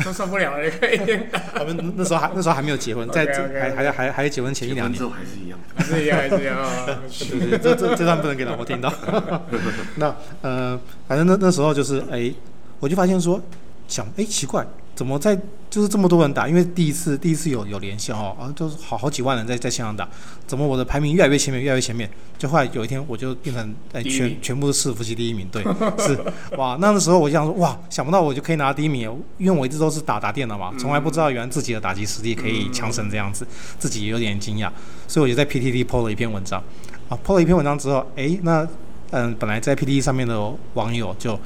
[0.05, 0.99] 都受不了了，可以。
[1.61, 3.27] 我们那时候还那时候还没有结婚，在
[3.61, 6.57] 还还还还结婚前一两年，之后还是一样，还是一样，还是一样。
[7.49, 8.93] 对对，这这这段不能给老婆听到。
[9.97, 12.33] 那呃，反正那那时候就是哎，
[12.79, 13.41] 我就发现说，
[13.89, 14.67] 想哎奇怪。
[14.95, 15.35] 怎么在
[15.71, 16.47] 就是这么多人打？
[16.47, 20.07] 因为第一次第一次有有连线哦，啊，就是好好几万人在在线上打。
[20.47, 22.11] 怎么我的排名越来越前面，越来越前面？
[22.37, 25.63] 就后来有一天我就变成哎全全部都是服器第一名，对，
[26.05, 26.19] 是
[26.57, 26.77] 哇。
[26.81, 29.03] 那个时候我就想说哇，想不到我就可以拿第一名，
[29.39, 33.47] 因为我一直都是打打电脑嘛，从来不知道原来自己的打击实力可以强成这样子，
[33.79, 34.71] 自己也有点惊讶。
[35.07, 36.63] 所以我就在 PTT PO 了一篇文章，
[37.09, 38.67] 啊，PO 了一篇文章之后，哎，那
[39.13, 41.39] 嗯，本来在 PTT 上面的网友就。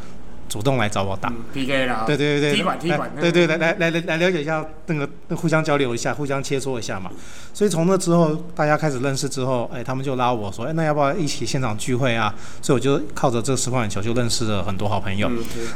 [0.54, 7.10] 主动来找我打 PK 了，对对对对，踢馆踢馆，对对来来来来来了解一下那个互相交流一下，互相切磋一下嘛。
[7.52, 12.32] 所以从那之后，大家开始认识之后，哎，他们就拉我说，哎，那要不要一起现场聚会啊？
[12.62, 15.28] 所以我就靠着这个实况球就认识了很多好朋友。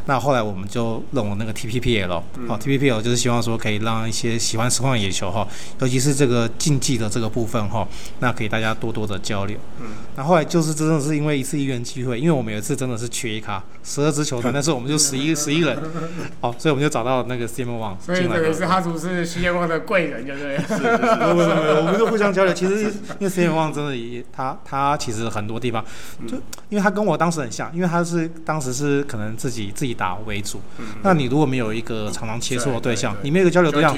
[0.07, 5.45] 那后来我们就弄了那个 TPPL，好 TPPL 就是希望说可以让一些喜欢实况野球哈，
[5.81, 7.87] 尤其是这个竞技的这个部分哈，
[8.21, 9.59] 那可以大家多多的交流。
[9.81, 14.53] 嗯，那后来就是真的是因为一次一元机会，因为我们有一次真的是缺一卡，十二支球队。
[14.53, 15.79] 但 是我们就十一十一人，
[16.41, 20.57] 好， 所以我们就找到那个 CM One 所以这个是哈族是 CM One 的贵人，对不对？
[20.59, 22.55] 是是是，没有没有，我们就互相交流。
[22.55, 25.85] 其实因为 CM One 真的也，他他其实很多地方，
[26.27, 26.37] 就
[26.69, 30.61] 因为他跟我当时很像，因为他是当时是可能自己自己打为主。
[31.03, 33.97] 那你如果没有一个常常切磋的对象，你没有一个交流对象，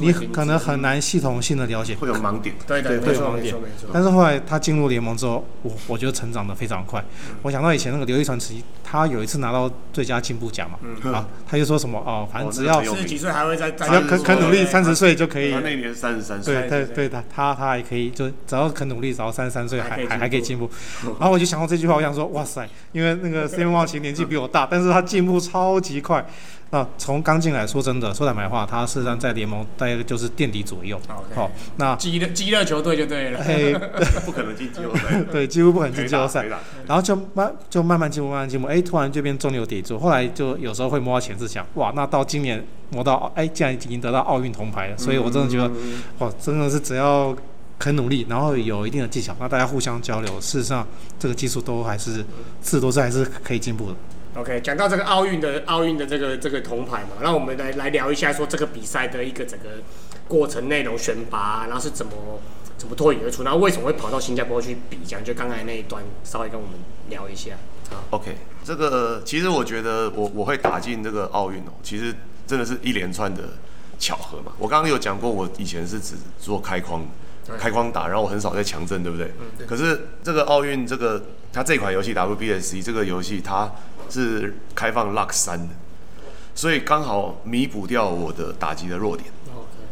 [0.00, 2.54] 你可能很难系统性的了解，会有盲点。
[2.66, 3.54] 对对会有，盲点。
[3.92, 7.04] 但是后来他进入联盟之后，我我觉得成长的非常快。
[7.42, 9.70] 我想到以前那个刘一传奇，他有一次拿到。
[9.90, 10.78] 最佳进步奖嘛，
[11.12, 15.50] 啊，他就说什么哦，反正只要四十几岁还会再，只要肯肯努力，三十岁就可以。
[15.50, 20.70] 他那年三十三岁，对对对，他他他还可以，就只要肯努力，只要三十三岁还还还可以进步。
[21.18, 26.24] 然后我就想到这句话，我想说，哇塞，因为那个 CM 其实年纪比我大，但是他进步超级快。
[26.70, 31.00] 那从刚进来说真的，说坦白话，他事实上在联盟大概就是垫底左右。
[31.34, 33.40] 好，那激热激热球队就对了。
[33.42, 33.72] 嘿，
[34.26, 35.22] 不可能进季后赛。
[35.32, 36.44] 对，几乎不可能进季后赛。
[36.86, 38.66] 然后就慢就慢慢进步，慢慢进步。
[38.66, 39.98] 哎，突然就变中流砥柱。
[39.98, 41.64] 后来就有时候会摸到前四强。
[41.74, 44.98] 哇，那到今年摸到，哎，竟然已经得到奥运铜牌了。
[44.98, 45.70] 所以我真的觉得，
[46.18, 47.34] 哇，真的是只要
[47.78, 50.86] 肯努力，然后有一定的技巧，那大家互相交流，事实上
[51.18, 52.22] 这个技术都还是
[52.60, 53.96] 自都是还是可以进步的。
[54.38, 59.66] OK，讲到这个奥运的奥运的这个这个铜牌嘛，那我们来来聊一下说这个比赛的一个整个
[60.28, 62.12] 过程内容选拔，然后是怎么
[62.76, 66.76] 怎么脱颖而出，然后为什么会跑到新加坡去比，这样就刚才那一段稍微跟我们
[67.10, 67.50] 聊一下。
[68.10, 72.14] OK，这个其实我觉得我我会打进这个奥运哦，其实
[72.46, 73.42] 真的是一连串的
[73.98, 74.52] 巧合嘛。
[74.56, 77.04] 我刚刚有讲过，我以前是只做开框，
[77.58, 79.32] 开框打，然后我很少在强震，对不对？
[79.56, 83.70] 对可是这个奥运这个它这款游戏 WBSC 这个游戏它
[84.10, 85.74] 是开放 Luck 三的，
[86.54, 89.30] 所以刚好弥补掉我的打击的弱点。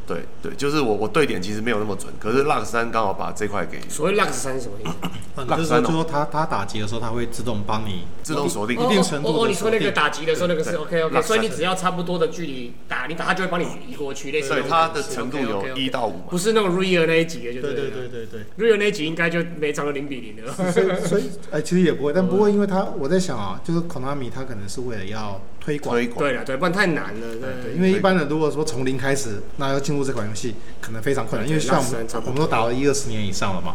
[0.07, 4.95] 对对，就是我我对点其实没有那么准，可是 Luck 三刚好把这块给所谓 Lux 三是什么意思？
[5.37, 8.77] 嗯，浪山哦就是说，就说他他打击的时候，他会自动帮你自动锁定。
[8.77, 18.71] 一定程度的哦你说那个打击的时候，那个是 OK OK，所以你只要差不多的距离打，你打它就会帮你移过去，类似对那种它的程度有一到五嘛不，是那种 Real 那一集的，就对对对对对对。
[18.71, 20.53] ，Real 那一集应该就每场都零比零的。
[20.73, 33.75] 所以所以呃，其实也不会，但不过因为他我在想啊，就是 Konami 他可能是为了要推广，推广对了，对，不然太难了，对，对因为一般人如果说从零开始，那要进入这款游戏可能非常困难，因为像我们我们都打了一二十年以上了嘛，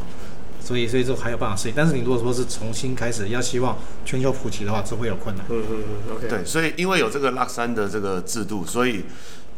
[0.62, 1.74] 所以所以就还有办法适应。
[1.76, 5.46] 但是你如果说是重新开始，要希望全球普及的话，这会有困难。
[5.50, 5.78] 嗯嗯
[6.10, 9.04] 嗯，OK，对，所以因为有这个 Luck 三的这个制度，所以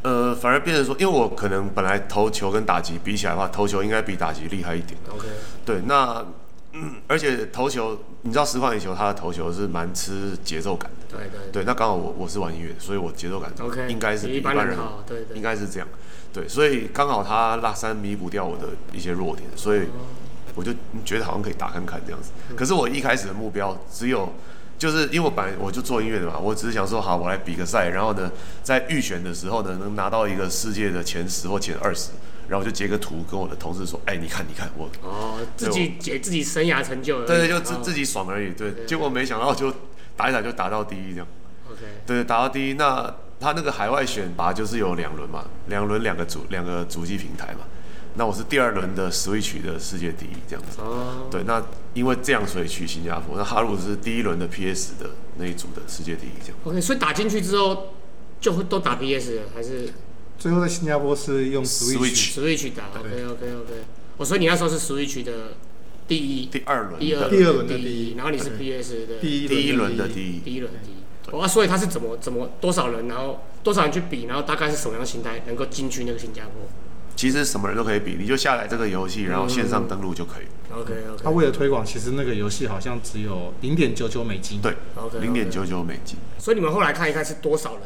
[0.02, 4.98] 呃，反而变成说，因为我可能本来投球跟打击比起来的话，投球应该比打击厉害一点。
[5.08, 5.28] OK，
[5.64, 6.26] 对，那
[6.74, 11.18] 嗯， 而且投球，你知道实况野球他的投球是蛮吃节奏感的。
[11.18, 15.88] 对对对，那刚好我我是玩音乐的，所以我节奏感 OK，应该是比比一般人人好，对对应该是这样。
[16.34, 19.84] 对，所以刚好他拉三弥补掉我的一些弱点，所以
[20.56, 20.74] 我就
[21.06, 22.32] 觉得好像可以打看看这样子。
[22.56, 24.34] 可是我一开始的目标只有，
[24.80, 28.32] 就是因为我本来我就做音乐的嘛，我只是想说好，我来比个赛，然后呢，
[28.64, 32.10] 在预选的时候呢，能拿到一个世界的前十或前二十，
[32.48, 34.90] 然后我就截个图跟我的同事说，哎，你看你看我。
[35.02, 38.54] 哦，自己解自己生涯成就对对，就自哦自己爽而已。
[38.54, 39.74] 对，对结果没想到就
[40.16, 41.28] 打一打就打到第一这样。
[41.72, 47.62] OK，对，打到第一，那他那个海外选拔就是有两轮嘛，两轮两个主两个主机平台嘛。
[48.16, 50.80] 那我是第二轮的 Switch 的世界第一这样子。
[50.80, 51.60] 哦，对，那
[51.96, 53.36] 因为这样所以去新加坡。
[53.36, 56.58] 那哈鲁是第一轮的 PS 的那一组的世界第一这样。
[56.64, 57.96] OK，所以打进去之后
[58.40, 59.92] 就会都打 PS 了，还是
[60.44, 63.74] 最后在新加坡是用 Switch，Switch Switch 打？OK OK OK，
[64.18, 65.54] 我说你那时候是 Switch 的
[66.06, 70.40] 第一、第二轮第二第二轮的第第一然后你是 PS 的第一第一轮的的第一。
[70.42, 71.32] 第一轮的第一。
[71.34, 76.68] 哇，所以他是怎么怎么多少人，然后多少人去比，然后大概是什么样的心态能够进去那个新加坡
[77.16, 80.46] 其实什么人都可以比，你就下载这个游戏，然后线上登录就可以。
[80.74, 84.60] ？OK OK 他为了推广，其实那个游戏好像只有零点九九美金。
[84.60, 86.18] 对，OK，零点九九美金。
[86.38, 87.84] 所以你们后来看一看是多少人，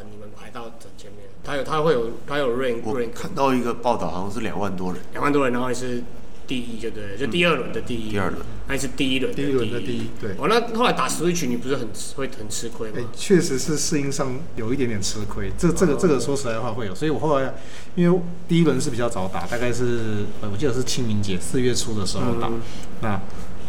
[1.48, 5.00] 他有他会有他有 rank 我 rank 看到一个报道，好像是两万多人。
[5.12, 6.04] 两万多人，然后也是
[6.46, 9.52] 第一，就对，就第二轮的第一，第二轮，还是第一轮第一。
[9.52, 10.32] 轮的第一对。
[10.36, 17.54] 哦，那后来打 Switch 你不是很吃会很吃亏哎吗？，确实是适应上有一点点吃亏，这这个这个说实在话会有，所以我后来
[17.94, 22.60] 因为第一轮是比较早打，大概是呃我记得是清明节四月初的时候打，嗯。
[23.00, 23.18] 那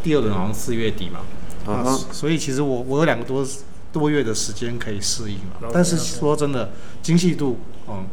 [0.04, 1.22] 第二轮好像四月底嘛，
[1.66, 3.46] 那嗯哼所以其实我我有两个多
[3.92, 6.72] 多月的时间可以适应了但是说真的
[7.02, 8.06] 精细度，嗯，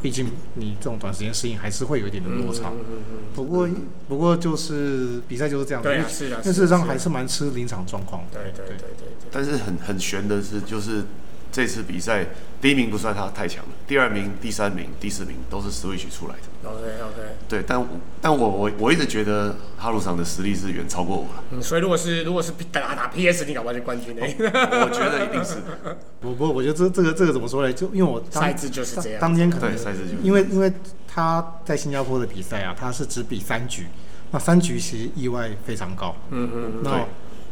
[0.00, 2.70] 毕竟你这种短时间适应还是会有一点的落差。
[2.70, 3.68] 嗯嗯嗯不过
[4.08, 8.40] 不过就是比赛就是这样子，因为对啊是的，但事实上还是蛮吃临场状况的。
[8.40, 9.28] 对对对对对。
[9.32, 11.04] 但是很很悬的是，就是
[11.52, 12.26] 这次比赛
[12.60, 16.68] 第一名不算他太强了，第二名、第三名、第四名都是 Switch 出来的。
[16.68, 17.86] OK OK，对，但我
[18.20, 24.22] 但我我我一直觉得哈鲁桑的实力是远超过我了，嗯，所以如果是如果是打打 PS，你搞不好就冠军呢。
[24.22, 25.56] 我觉得一定是。
[26.20, 27.72] 不不，我觉得这这个这个怎么说呢？
[27.72, 30.72] 就因为我赛制就是这样当当天可能对赛制就是因为因为
[31.06, 33.86] 他在新加坡的比赛啊，他是只比三局，
[34.32, 36.16] 那三局其实意外非常高。
[36.30, 37.00] 嗯嗯那对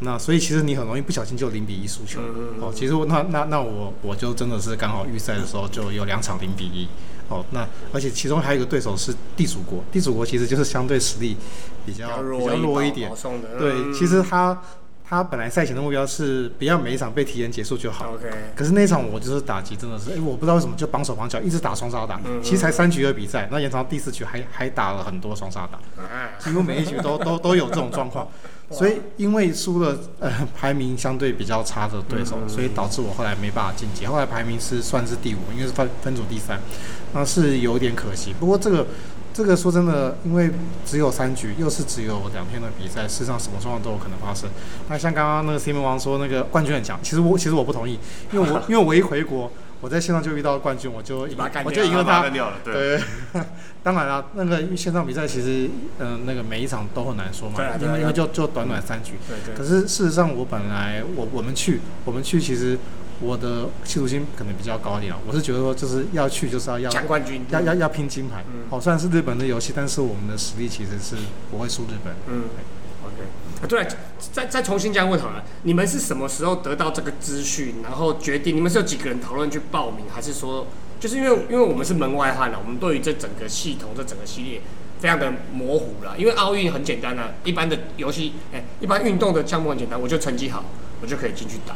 [0.04, 2.20] 那所以其实你很容易不小心就零比一输球。
[2.60, 6.86] 哦，其实我那那那我我就真的是刚好预赛的时候就有两场零比一。
[7.30, 11.34] 哦，那而且其中还有一个对手是地主国，地主国其实就是相对实力
[11.86, 13.10] 比较比较弱一点。
[13.58, 14.60] 对，嗯其实他
[15.06, 18.14] 他本来赛前的目标是不要每一场被提前结束就好。
[18.14, 22.18] OK，可是那一场我就是打击真的是，哎、我不知道为什么就绑手绑脚，一直打双杀打。
[22.24, 28.26] 嗯其实才三局的比赛，那延长到第四局还还打了很多双杀打，啊，几乎每一局都 都都有这种状况。
[28.70, 34.06] 所以因为输了呃排名相对比较差的对手，所以导致我后来没办法晋级。
[34.06, 36.58] 后来排名是算是第五，因为是分分组第三，
[37.12, 38.34] 那是有点可惜。
[38.40, 38.86] 不过这个
[39.34, 40.50] 这个说真的，因为
[40.86, 44.48] 只有三局，又是只有两天的比赛，事实上什么状况都有可能发生。
[44.88, 47.98] 那像刚刚那个 Simon 王说那个冠军很强，其实我其实我不同意，
[48.32, 49.50] 因为我因为我一回国。
[49.80, 51.18] 我在线上就遇到冠军，我就
[51.62, 52.22] 我就赢了他
[52.64, 53.42] 对，对，
[53.82, 55.68] 当然了，那个线上比赛其实，
[55.98, 59.12] 嗯、那个每一场都很难说嘛因为因为就就短短三局。
[59.28, 62.78] 对对可是事实上，我本来我我们去我们去，其实
[63.20, 65.18] 我的企图心可能比较高一点啊。
[65.26, 68.44] 我是觉得说，就是要去就是要要抢冠军，要要要拼金牌。
[68.52, 71.16] 嗯好、虽然是日本的游戏，但是我们的实力其实是
[71.50, 72.14] 不会输日本。
[72.28, 72.44] 嗯
[73.04, 73.88] ，OK，啊，对了，
[74.32, 80.66] 再再重新这样问好了，你们是什么时候得到这个资讯，然后决定你们是有几个人讨论去报名，还是说，
[80.98, 84.60] 就是因为因为我们是门外汉了，我们对于这整个系统、这整个系列
[84.98, 86.18] 非常的模糊了。
[86.18, 90.64] 因为奥运很简单啊，一般的游戏，哎、一般运动的项目很简单，我就成绩好，
[91.00, 91.74] 我就可以进去打。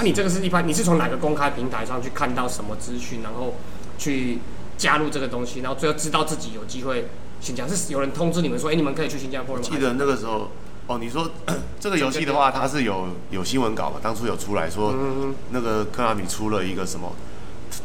[0.00, 3.56] 啊，你这个是一般，你是从哪个公开平台上去看到什么资讯，然后
[3.98, 4.38] 去
[4.78, 9.68] 加入这个东西，然后最后知道自己有机会新加坡，是有人通知你们说，哎、你们可以去新加坡了吗？
[9.70, 10.48] 记得那个时候，
[10.86, 11.30] 哦，你说
[11.78, 13.96] 这个游戏的话，它是有有新闻稿嘛？
[14.02, 17.12] 当初有出来说，嗯那个科纳米出了一个什么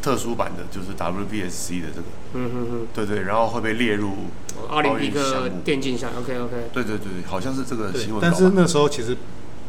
[0.01, 2.87] 特殊版的，就是 WBSC 的这个，嗯嗯嗯。
[2.93, 4.13] 对对，然后会被列入，
[4.69, 8.21] 奥林匹克电竞项，OK OK，对对对，好像是这个新闻，稿吧。
[8.21, 9.17] 但是那时候其实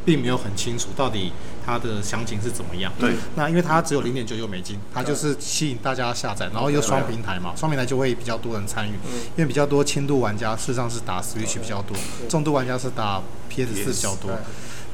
[0.07, 1.33] 并没有很清楚到底
[1.67, 2.91] 它的详情是怎么样。
[2.99, 3.13] 对。
[3.35, 8.93] 那因为它只有零点九九美金，它就是吸引大家下载，然后又双平台嘛，双平台就会比较多人参与，
[9.37, 11.97] 因为比较多轻度玩家事实上是打 Switch 比较多，
[12.29, 14.31] 重度玩家是打 PS 四比较多。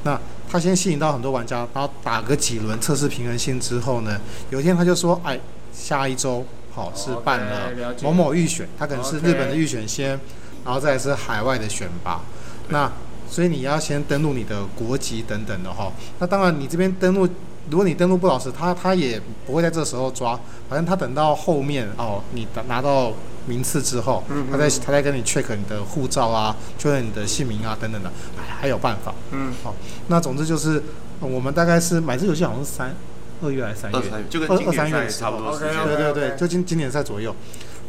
[0.05, 5.39] 那他先吸引到很多玩家，然后打个几轮测试平衡性之后呢，有一天他就说，哎，
[5.73, 10.19] 下一周好是办了某某预选，他可能是日本的预选先，
[10.65, 12.19] 然后再是海外的选拔。
[12.69, 12.91] 那
[13.33, 15.91] 所以你要先登录你的国籍等等的哈。
[16.19, 17.27] 那当然你这边登录，
[17.71, 23.11] 如果你登录不老实，他他也不会在这时候抓，反正他等到后面哦，你拿拿到
[23.47, 29.15] 名次之后，他再他再跟你 check 你的护照啊，确认你的姓名啊等等的，还还有办法。
[29.31, 29.73] 嗯，好，
[30.09, 30.83] 那总之就是
[31.19, 32.95] 呃我们大概是买这游戏好像是三
[33.41, 35.57] 二月还是三月二，三就跟二经典赛差不多。
[35.57, 37.35] 对对对，就今今年赛左右。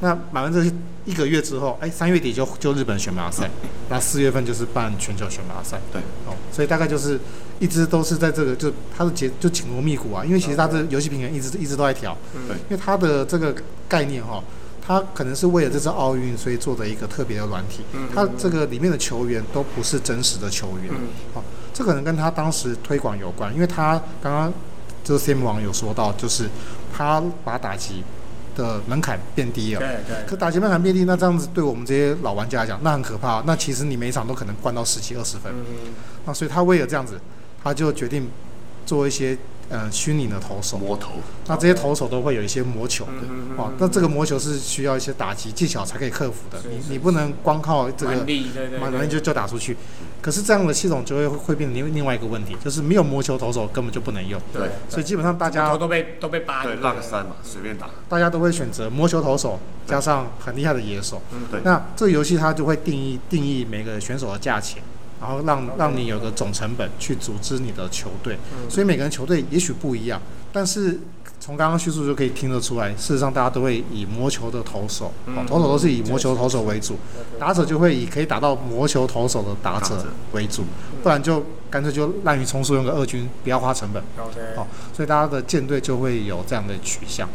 [0.01, 0.65] 那买完这
[1.05, 3.49] 一个月之后，哎，三月底就就日本选拔赛，
[3.89, 5.81] 那四月份就是办全球选拔赛。
[5.93, 7.19] 对，哦，所以大概就是
[7.59, 12.17] 一直都是在这个，就它的节就紧锣密鼓啊，因为其实它的游戏平衡一直一直都在调，
[12.49, 12.57] 对。
[12.57, 13.55] 因为它的这个
[13.89, 14.43] 概念哈、
[14.87, 17.85] 它可能是为了这次奥运，所以做的一个特别的软体。
[18.15, 20.93] 它这个里面的球员都不是真实的球员，
[21.33, 21.43] 好、
[21.73, 24.53] 这可能跟他当时推广有关，因为他刚刚
[25.03, 26.49] 就是 Sim 网有说到，就是
[26.95, 28.03] 他把打击
[28.55, 29.81] 的门槛变低了。
[29.81, 33.43] 对对，可打击门槛变低，那这样子对我们这些老玩家来讲，那很可怕。
[33.47, 35.53] 那其实你每一场都可能灌到十几二十分。
[35.53, 35.93] 嗯，
[36.27, 37.21] 那所以他为了这样子，
[37.63, 38.29] 他就决定
[38.87, 39.37] 做一些
[39.75, 40.79] 呃虚拟的投手。
[40.79, 41.13] 魔头，
[41.47, 46.61] 那这些投手都会有一些魔球的嗯哦，那这个魔球是需要一些打击技巧才可以克服的。
[46.61, 49.77] 是是你你不能光靠这个蛮力，对对对，马上就就打出去。
[50.21, 54.41] 可是这样的系统就会会变成另另外一个问题，就是没有魔球投手根本就不能用。
[54.53, 57.89] 对，所以基本上大家都被都被扒，对不，luck 三嘛，随便打。
[58.09, 61.23] 大家都会选择魔球投手加上很厉害的野手。
[61.33, 64.83] 嗯对那这个游戏它就会定义定义每个选手的价钱，
[65.25, 68.39] 然后让让你有个总成本去组织你的球队。
[68.69, 70.21] 所以每个人球队也许不一样，
[70.53, 71.01] 但是
[71.41, 76.99] 从刚刚叙述就可以听得出来，事实上大家都会以魔球的投手，哦，投手都是以魔球投手为主，
[77.39, 80.65] 打者就会以可以打到魔球投手的打者为主，
[81.03, 84.03] 不然就干脆就滥竽充数，用个二军，不要花成本。
[84.57, 87.27] 哦，所以大家的舰队就会有这样的取向。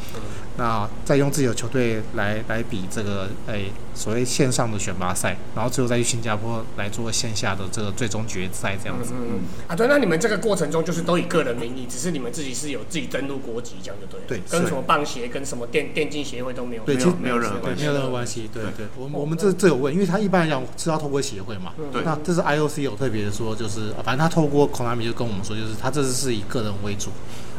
[0.58, 9.12] 那再用自己的球队来来比这个诶、所谓线上的选拔赛，然后最后再去新加坡来做线下的这个最终决赛这样子。
[9.14, 14.42] 嗯啊，对，那你们这个过程中就是都以个人名义，只是你们自己是有自己登录国籍这样就对了，对？
[14.50, 17.82] 跟什么棒协跟什么电电竞协会都没有，没对其实有没有任何对，关系。
[17.82, 18.50] 没有任何关系。
[18.54, 21.74] 对对对，我们我们这这有问，因为他一般来讲是要透过协会嘛。
[21.92, 27.10] 对那这是 IOC 有特别的说，就是反正他透过 Konami 就跟我们说，就是他这次是以个人为主。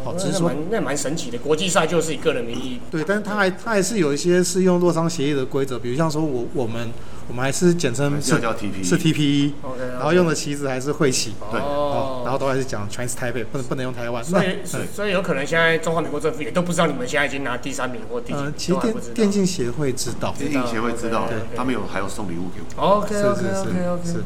[0.03, 6.91] 哦，只是说那蛮神奇的，国际赛就是以个人名义，对，但是他还他还是有一些是用洛桑协议的规则，比如像说我我们
[7.29, 11.35] 我们还是简称是还是要叫 TP，是 TPE，OK，然后用的旗子还是会旗。
[11.51, 11.61] 对。
[11.61, 14.23] 哦，然哦，后都还是讲 Chinese Taipei，不能不能用台湾。
[14.25, 18.95] 所以所以有可能现在中华民国政府也都不知道你们现在已经拿第三名或第几呃，名，其实电。
[19.15, 22.83] 电竞协会知道，电竞协会知道对，他们有还有送礼物给我。
[22.83, 24.19] OK 是 OK 是 OK 是。
[24.19, 24.21] OK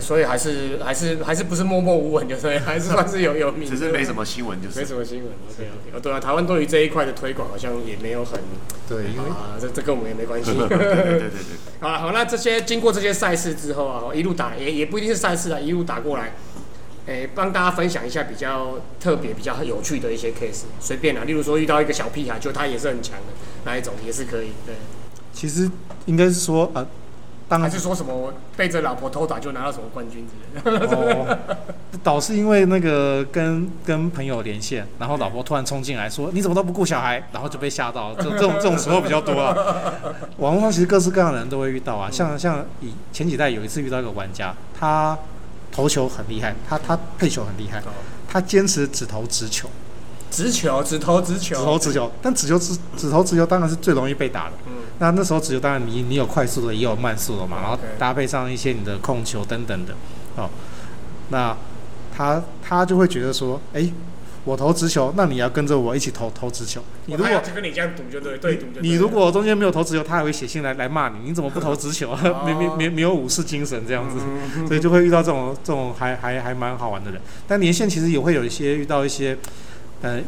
[0.00, 5.26] 所以还是还是还是不是默默无闻，就是还是算是有有名， 只是没什么新闻，就是没什么新闻。
[5.26, 8.40] OK OK，对啊，台湾对于这一块的推广好像也没有很
[8.88, 10.52] 对，因为啊，这这跟我们也没关系。
[10.56, 11.30] 对对对对对，
[11.80, 16.34] 好了好，那这些经过这些赛事之后啊，一路打也也不一定是赛事啊，一路打过来，
[17.06, 23.26] 诶、帮大家分享一下比较特别、比较有趣的一些 case，随便啊，例如说遇到一个小屁孩，就他也是很强的
[23.64, 24.52] 那一种，也是可以。
[24.66, 24.74] 对，
[25.32, 25.70] 其实
[26.06, 26.86] 应该是说呃，
[27.48, 27.70] 当然。
[27.70, 30.86] 还是说什么我背着老婆偷打就拿到什么冠军之类的？
[30.96, 31.38] 哦，
[32.02, 39.56] 导是因为那个跟跟朋友连线，然后老婆突然冲进来说你怎么都不顾小孩，然后就被吓到，这这种这种时候比较多啊。
[40.38, 45.16] 网络上其实各式各样的人都会遇到啊，像像以前几代有一次遇到一个玩家，他
[45.72, 47.82] 投球很厉害，他他配球很厉害，
[48.28, 49.68] 他坚持只投直球，
[50.30, 54.52] 直球，只投直球，只投直球，但直球直只投直球当然是最容易被打的。
[54.66, 59.94] 嗯那那时候直球当然你你有快速的，也有慢速的嘛，然后搭配上一些你的控球等等的，
[60.36, 60.48] 哦，
[61.30, 61.56] 那
[62.16, 63.90] 他他就会觉得说，哎、
[64.44, 66.80] 我投直球，那你要跟着我一起投投直球。
[67.06, 72.44] 你如果跟你这样赌就对，对赌你如果中间没有投直球，他还会写信来来骂你，你怎么不 投直球 啊？
[72.46, 74.18] 没没没没有武士精神这样子，
[74.68, 77.20] 所以就会遇到这种这种还还还蛮好玩的人。
[77.48, 79.36] 但连线其实也会有一些遇到一些，
[80.02, 80.20] 呃，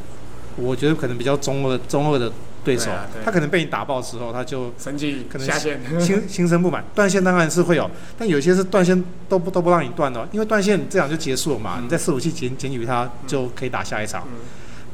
[0.56, 2.32] 我觉得可能比较中二中二的
[2.66, 2.90] 对手，
[3.24, 6.84] 他可能被你打爆之后，他就生气可能下线，心 心生不满。
[6.96, 7.88] 断线当然是会有，
[8.18, 14.24] 但有些是断线都不都不让你断的哦，因为断线这样就结束了嘛，你在四五器检检举他就可以打下一场。
[14.26, 14.40] 嗯。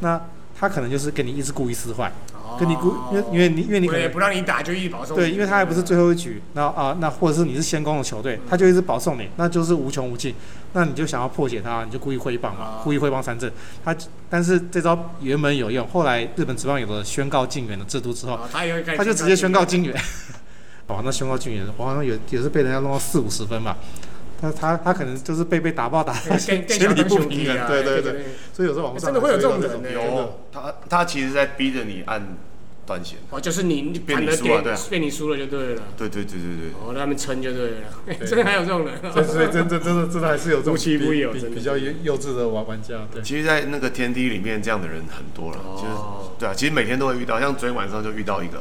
[0.01, 0.21] 那
[0.55, 10.35] 他可能就是跟你一直故意撕坏，哦跟你故因为因为你因为你可能也不让你打就一直保送，对，因为他还不是最后一局，那啊、那或者是你是先攻的球队，他就一直保送你，那就是无穷无尽。
[10.75, 13.53] 那你就想要破解他，你就故意挥棒嘛，啊故意挥棒三振。
[13.85, 13.95] 他
[14.31, 18.41] 但是这招原本有用，后来日本职棒有了宣告禁援的制度之后，哦
[18.97, 19.95] 他就直接宣告禁援。
[20.89, 23.77] 哦，那宣告禁援，我好像也也是被人家弄到四五十分吧。
[24.43, 28.25] 他他他可能就是被被打爆打到更心更心里不平衡，对对对。
[28.53, 32.37] 所以有时候网络上真的会有这种人呢有他他其实在逼着你按
[32.85, 33.19] 断线。
[33.31, 36.71] 哦，就是你你变你盘的点输了对啊被你输了就对了，对对对对对。
[36.85, 37.77] 哦，让他们撑就对了，
[38.27, 43.23] 真的还有这种人，所以所以真真真的真的还是有这种无奇不比有的比比较幼幼稚的玩玩家，对。
[43.23, 48.61] 其实，在那个天梯里面，这样的人很多了，就是哦对啊，其实每天都会遇到，像昨天晚上就遇到一个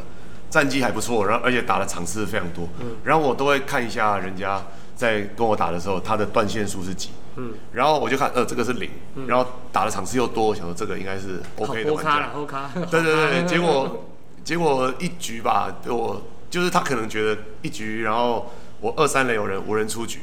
[0.51, 4.61] 战绩还不错，然后而且打的场次非常多，嗯然后我都会看一下人家
[5.01, 8.87] 在跟我打的时候，他的断线数是几，嗯，然后我就看，呃，这个是零，
[9.25, 12.11] 然后打的场次又多，我想说这个应该是 OK 的玩家。
[12.11, 14.05] 后咖了，，后咖， 对对对，结果
[14.43, 16.21] 结果一局吧，我
[16.51, 20.19] 就是他可能觉得一局，然后我二三垒有人无人出局，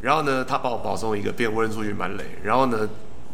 [0.00, 2.88] 然后呢，他把我保送一个变无人出局满垒，然后呢，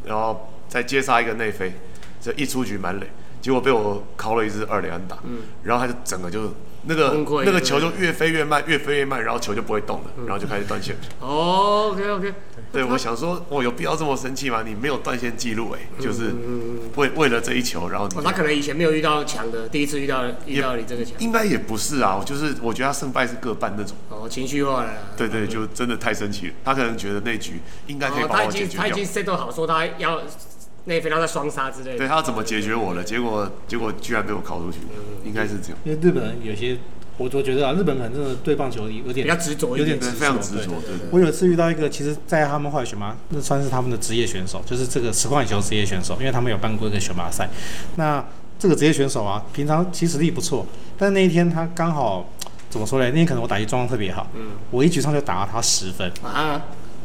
[0.07, 1.74] 然后再接杀一个内飞，
[2.22, 3.07] 这一出局满垒，
[3.41, 5.18] 结果被我敲了一支二连安打，
[5.62, 6.53] 然后他就整个就
[6.89, 10.97] 那个那个球就越飞越慢，越飞越慢，然后球就不会动了，然后就开始断线。
[11.20, 12.34] 哦，OK OK，
[12.72, 14.62] 对，我想说，我有必要这么生气吗？
[14.64, 23.97] 你没有断线记录，哎，就是嗯，为为了这一球，然后你哦，他可能以前没有遇到强的，第一次遇到遇到你这个强，应该也不是啊，就是我觉得他胜败是各半那种。
[24.09, 26.53] 哦，情绪化了啦，对对，就真的太生气了。
[26.64, 30.20] 他可能觉得那局应该可以哦，把他已我解决掉，经他已经 set 好说他要
[30.87, 33.05] 内飞，然后再双杀之类的，对他要怎么解决我的？
[33.05, 34.78] 结果结果居然被我考出去，
[35.24, 35.78] 应该是这样。
[35.84, 36.78] 因为日本人有些，
[37.16, 41.09] 我我觉得啊，日本可能真的对棒球有点比较执着有点执，对非常执着，对对。
[41.11, 47.49] 我有一次遇到一个，其实，在他们后来选拔，那算是他们的职业选手，就是这个实况球职业选手，因为他们有办过一个选拔赛。
[47.97, 48.24] 那
[48.59, 50.64] 这个职业选手啊，平常其实实力不错，
[50.97, 52.30] 但那一天他刚好
[52.70, 53.07] 怎么说呢？
[53.07, 56.11] 那天可能我打击状况特别好，嗯我一局上就打了他十分。
[56.22, 56.62] 啊，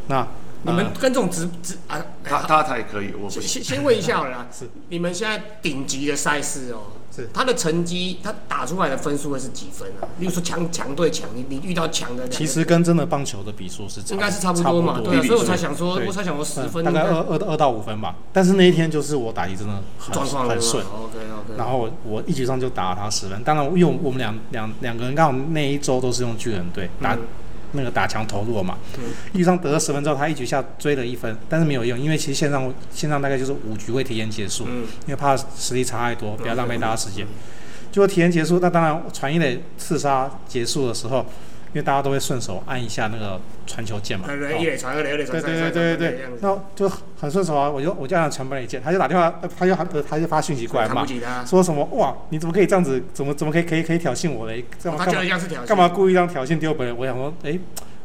[0.07, 0.27] 那
[0.63, 3.63] 你们呃跟这种直直啊，他他才可以，我不先行。
[3.63, 10.07] 先先问一下好了 啦，是你们现在顶级的赛事哦，是他的成绩，他打出来的分数会是几分啊？
[10.19, 18.15] 例如说强强对强，你你遇到强的，其实跟真的棒球的比数是差应该是差差不多嘛，对所以我才想说，我才想说十分大概二二二到五分吧。
[18.31, 23.43] 但是那一天就是我打击真的很状况很顺，OK OK，然后我我一局上就打了他十分。
[23.43, 27.19] 当然，因为我们两两两个人刚好那一周都是用巨人队打、嗯
[27.73, 29.03] 那个打墙投入了嘛，嗯
[29.33, 37.25] 一局上得了十分之后，他一局下追了一分，但是没有用，因为其实线上线上大概就是五局会提前结束，嗯，因为怕实力差太多，不要浪费大家时间。
[37.91, 41.25] 结果提前结束，那当然传一垒刺杀结束的时候，因
[41.75, 53.01] 为大家都会顺手按一下那个传球键嘛，对对，哦一垒传二垒，二垒传对对三垒，对对对这样，子那就很顺手啊，我就我就按了传本垒键，他就打电话，呃他就还他就发讯息过来嘛看不，起他，说什么哇，你怎么可以这样子？
[53.13, 54.63] 怎么怎么可以可以可以挑衅我嘞？
[54.79, 56.95] 这样他觉得干嘛这样是挑衅，干嘛故意让挑衅丢本人？
[56.97, 57.57] 我想说，哎、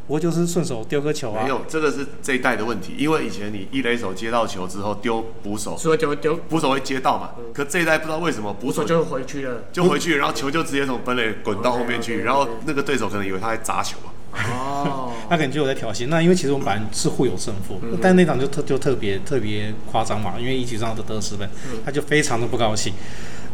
[0.06, 1.48] 不过就是顺手丢个球啊没。
[1.48, 14.14] 有，这个是这一代的问题，因为以前你一垒手接到球之后丢捕手，所以丢丢捕手会接到嘛，可这一代不知道为什么捕手就回去了，就回去，然后球就直接从本垒滚到后面去然后那个对手可能以为他在砸球啊。
[14.52, 21.48] 哦，他感觉我在挑衅，那因为其实我们本来是互有胜负，但那场就特就特别特别夸张嘛，因为一局上就得十分，
[21.84, 22.92] 他就非常的不高兴。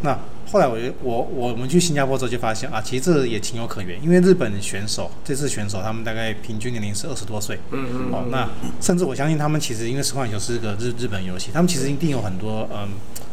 [0.03, 0.19] 那
[0.51, 8.49] 后来我就我我们去新加坡之后就发现啊，其实这也情有可原，因为日本选手这次选手他们大概平均年龄是二十多岁，嗯嗯哦，那
[8.81, 12.89] 甚至我相信他们其实因为实况野球是个日日本游戏，他们其实一定有很多嗯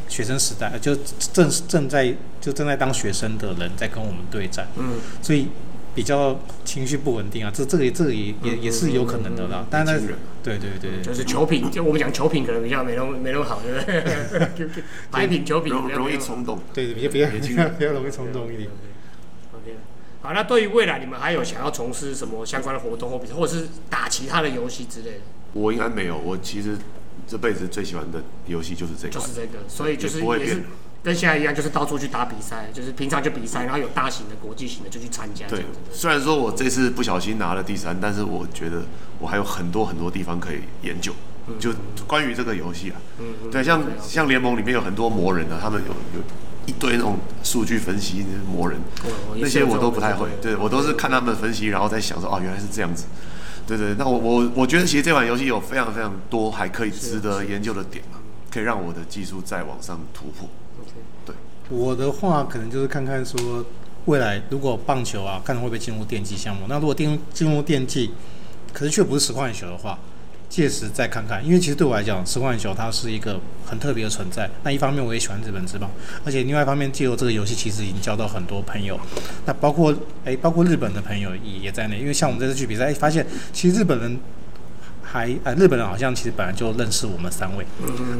[0.07, 0.95] 学生时代就
[1.34, 5.47] 正正在就正在当学生的人在跟我们对战，嗯，所以
[5.96, 9.66] 比较情绪不稳定啊，这这个这个也也也是有可能的啦。
[9.70, 14.84] 但是对对对对，就是球品，就我们讲球品可能比较没那么没那么好，对不对？
[15.12, 16.60] 白品球品容容比较没那么好易冲动。
[16.74, 18.70] 对比较比较年轻比较人 比较容易冲动一点。
[19.54, 19.76] OK，
[20.22, 25.20] 好，那对于未来你们还有想要从事什么相关的活动或比赛，或者是打其他的游戏之类的？
[25.54, 26.78] 我应该没有，我其实
[27.28, 29.14] 这辈子最喜欢的游戏就是这个。
[29.14, 30.64] 就是这个，所以就是也是变
[31.02, 38.84] 跟现在一样，就是到处去打比赛，就是平常就比赛，然后有大型的、国际型的就去参加对。，虽然说我这次不小心拿了第三，但是我觉得
[39.18, 41.14] 我还有很多很多地方可以研究，
[41.58, 41.72] 就
[42.06, 43.00] 关于这个游戏啊。
[43.20, 46.26] 嗯对，像像联盟里面有很多魔人啊，他们有有
[46.66, 50.28] 一堆那种数据分析魔人，哦那些我都不太会。
[50.41, 53.06] 对对我都是看他们分析，然后再想说哦，原来是这样子。
[53.66, 58.20] 对对，那我我我觉得其实这款游戏有非常非常多还可以值得研究的点啊，
[58.52, 60.50] 可以让我的技术再往上突破。
[61.70, 63.63] 我的话可能就是看看说
[64.05, 66.63] 未来如果棒球啊，看会不会进入电竞项目。
[66.67, 68.11] 那如果进进入电竞，
[68.74, 69.99] 可是却不是实况球的话，
[70.49, 71.45] 届时再看看。
[71.45, 74.49] 因为其实对我来讲，实况球它是一个很特别的存在。
[74.63, 75.89] 那一方面我也喜欢日本职棒，
[76.26, 78.99] 而且另外一方面借由这个游戏，其实已经交到很多朋友。
[79.45, 79.95] 那包括
[80.26, 81.99] 诶，包括日本的朋友也也在内。
[81.99, 84.20] 因为像我们这次去比赛，诶发现其实日本人。
[85.12, 87.66] 还呃，日本人好像其实本来就认识我们三位，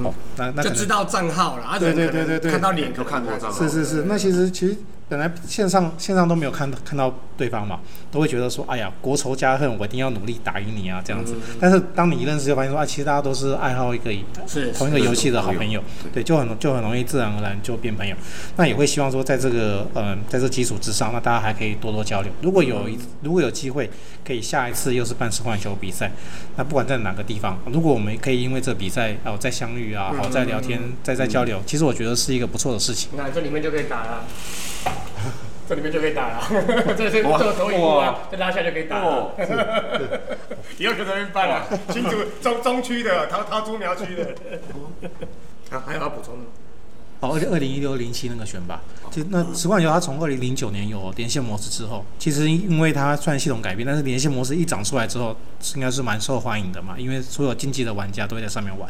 [0.04, 2.52] 哦，那那就知道账号了，啊对对对对对。
[2.52, 3.60] 看到脸都看过账号。
[3.60, 4.76] 是是是，那其实其实
[5.10, 7.80] 本来线上线上都没有看看到对方嘛，
[8.12, 11.36] 都会觉得说，哎呀，国仇家恨，我一定要努力打赢你啊，这样子。
[11.60, 14.12] 但是当你一认识，就发现说，啊，其实大家都是爱好一个
[14.46, 15.84] 是同一个游戏的好朋友，
[16.14, 18.16] 对，就很就很容易自然而然就变朋友。
[18.56, 22.32] 那也会希望说，在这个嗯、在这基础之上，那大家还可以多多交流。
[22.44, 23.90] 如果有一如果有机会，
[24.24, 26.12] 可以下一次又是办实况球比赛，
[26.56, 33.10] 那不管在哪个地方，如果我们可以因为这比赛哦再相遇啊，好再聊天，再再交流，其实我觉得是一个不错的事情。
[33.18, 34.26] 那这里面就可以打了，
[35.70, 36.44] 这里面就可以打了，
[36.98, 39.36] 这是这哇个投影幕啊，再拉下就可以打了。
[40.80, 44.36] 以后可这边办了，新竹中中区的，桃桃竹苗区的。
[45.70, 46.48] 好，还有要补充的吗？
[47.20, 48.82] 哦，而且二零一六零七那个选拔，
[49.12, 55.38] 其实那实况球它从二零零九年有连线模式之后，其实因为它算系统改变，但是连线模式一长出来之后，
[55.76, 58.90] 应该是蛮受欢迎的嘛，因为所有竞技的玩家都会在上面玩，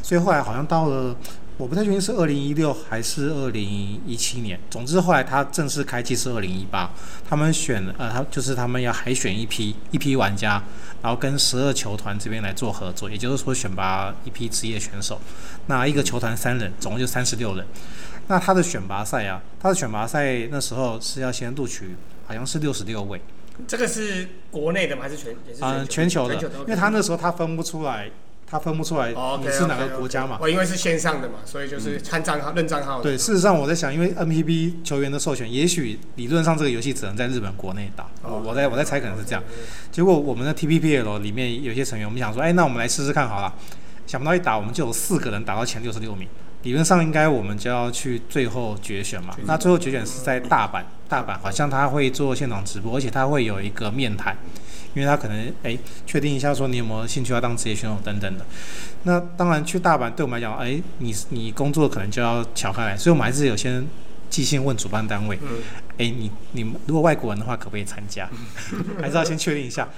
[0.00, 1.16] 所以后来好像到了。
[1.60, 6.90] 我不太确定是二零一六还是二零一七年，总之后来它正式开机是二零一八，
[7.28, 10.62] 他们选呃，他就是他们要海选一批一批玩家，
[11.02, 15.20] 然后跟十二球团这边来做合作，也就是说选拔一批职业选手，
[15.66, 17.66] 那一个球团三人，总共就三十六人。
[18.28, 21.94] 那他的选拔赛啊，他的选拔赛那时候是要先录取，
[22.26, 23.20] 好像是六十六位，
[23.68, 25.02] 这个是国内的吗？
[25.02, 28.10] 还是全也是嗯，全全球的，全球因为他那时候他分不出来，
[28.50, 30.36] 他分不出来哦你是哪个国家嘛。
[30.40, 33.00] 我，因为是线上的嘛，所以就是看账号、认账号。
[33.00, 38.04] 对，事实上我在想，因为 NPB 球员的授权，也许理论上这个游戏只能在日本国内打。
[38.22, 39.42] 哦我我在我在猜可能是这样。
[39.92, 43.54] 结果我们的 TPPL 里面有些成员，我们想说，哎，那我们来试试看好了。
[44.06, 46.26] 想不到一打，我们就有四个人打到前六十六名。
[46.62, 49.34] 理论上应该我们就要去最后决选嘛。
[49.44, 54.36] 那最后决选是在大阪，大阪好像他会做现场直播，而且他会有一个面谈，
[54.94, 58.44] 因为他可能哎确定一下说你有没有兴趣要当职业选手等等的。
[59.04, 63.86] 那当然去大阪对我们来讲，哎，你你工作可能就要巧开来，所以我们还是有先
[64.28, 65.48] 寄信问主办单位，嗯，
[65.96, 68.28] 哎，你你如果外国人的话，可不可以参加？
[69.00, 69.88] 还是要先确定一下。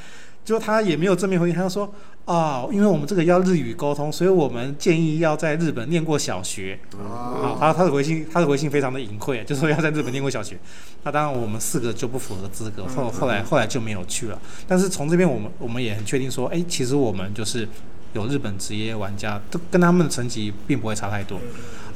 [0.44, 1.92] 就他也没有正面回应，他就说
[2.24, 6.78] 啊、因为我们这个要日语沟通，所以我们建议要在日本念过小学。
[6.96, 10.56] 啊，他他的回信他的回信非常的隐晦，就说要在日本念过小学。
[11.02, 14.40] 那当然我们四个就不符合资格，后后来后来就没有去了。
[14.68, 17.68] 但是从这边我们我们也很确定说，哎，其实我们就是
[18.12, 21.40] 有日本职业玩家，都跟他们的成绩并不会差太多。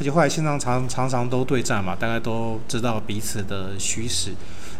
[0.00, 4.32] 而且后来线上常常常都对战嘛，大概都知道彼此的虚实。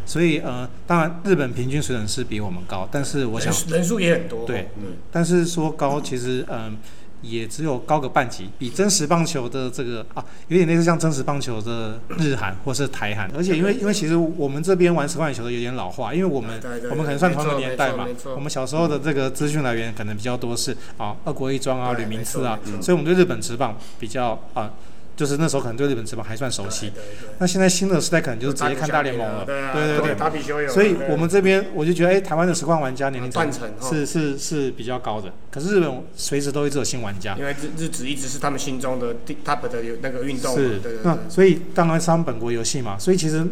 [0.07, 4.47] 所以呃，当然日本平均水准是比我们高，但是我想人数也很多。
[4.47, 6.79] 对嗯，但是说高，其实嗯，
[7.23, 13.29] 也只有高个半级，比真实棒球的这个啊，有点类似像真实棒球的日韩或是台韩。
[13.37, 24.71] 而且因为 因为其实我们这边玩实况野球的有点老化，因为我们我们可能算同一个年代嘛我们小时候的这个资讯来源可能比较多是啊二国一庄啊、吕明次啊所以我们对日本职棒比较啊，
[25.17, 26.93] 就是那时候可能对日本职棒还算熟悉。
[27.39, 30.69] 那现在新的时代可能就是直接看大联盟了，对啊，对对。
[30.69, 33.33] 所以我们这边我就觉得，哎、台湾的实况玩家年龄
[33.81, 40.79] 是是是比较高的，可是日本随时都一直有新玩家，因为日日职一直是他们心中的第 top 的那个运动嘛，是对。
[40.79, 40.93] 对。
[40.93, 41.01] 对。
[41.03, 43.45] 那所以当然是他们本国游戏嘛，所以其实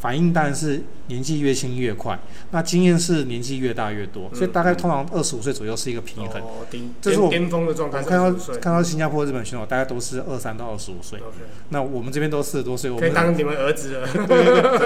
[0.00, 2.18] 反应当然是年纪越轻越快，
[2.52, 6.40] 那经验是年纪越大越多，所以大概通常二十五岁左右是一个平衡。
[6.40, 6.64] 哦，
[7.02, 11.18] 这是我巅巅峰的状态我看到看到新加坡、日本选手大概都是二三到二十五岁，
[11.70, 14.08] 那我们这边都四十多岁，我们可以当你们儿子了。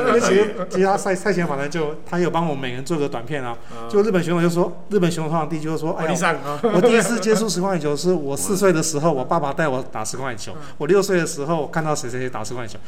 [0.06, 3.56] 因为其实其实他赛赛前访谈就他有帮我们每人做个短片啊，
[3.90, 12.78] 就日本选手就说，日本选手通常第一句就说，哎呀，我第一次接触实况球是我四岁的时候，我爸爸带我打实况球，我六岁的时候看到谁谁谁打实况球，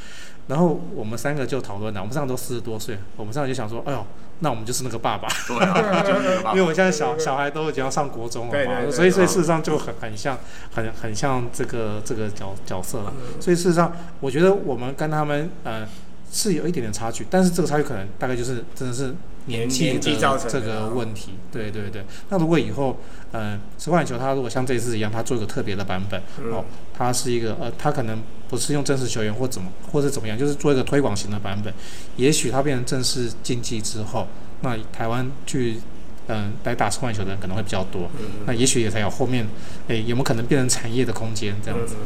[0.46, 4.06] 然后我们三个就讨论了，我们三个都四十多岁，我们上来就想说，哎呦，
[4.40, 5.26] 那我们就是那个爸爸。
[5.48, 10.38] 对啊， 就是这个吧因为我现在小小孩都已经要上国中了嘛，对对对所以所以事实上就很很像
[10.74, 13.12] 很很像这个这个角角色了。
[13.16, 15.86] 嗯所以事实上，我觉得我们跟他们呃
[16.30, 19.14] 是有一点点差距，但是这个差距可能大概就是真的是
[19.46, 21.32] 年纪的的这个问题。
[21.52, 22.04] 对对对。
[22.30, 22.98] 那如果以后
[23.32, 26.64] 呃实况球它如果像这次一样，它做一个特别的版本、嗯哦，
[26.96, 31.72] 它是一个呃它可能不是用正式球员或怎么或者怎么样，就是做一个推广型的版本，
[32.16, 34.26] 也许它变成正式竞技之后，
[34.62, 35.80] 那台湾去。
[36.26, 38.10] 嗯，来打实况球的人可能会比较多，
[38.46, 39.46] 那也许也才有后面，
[39.88, 41.96] 诶、有没有可能变成产业的空间这样子？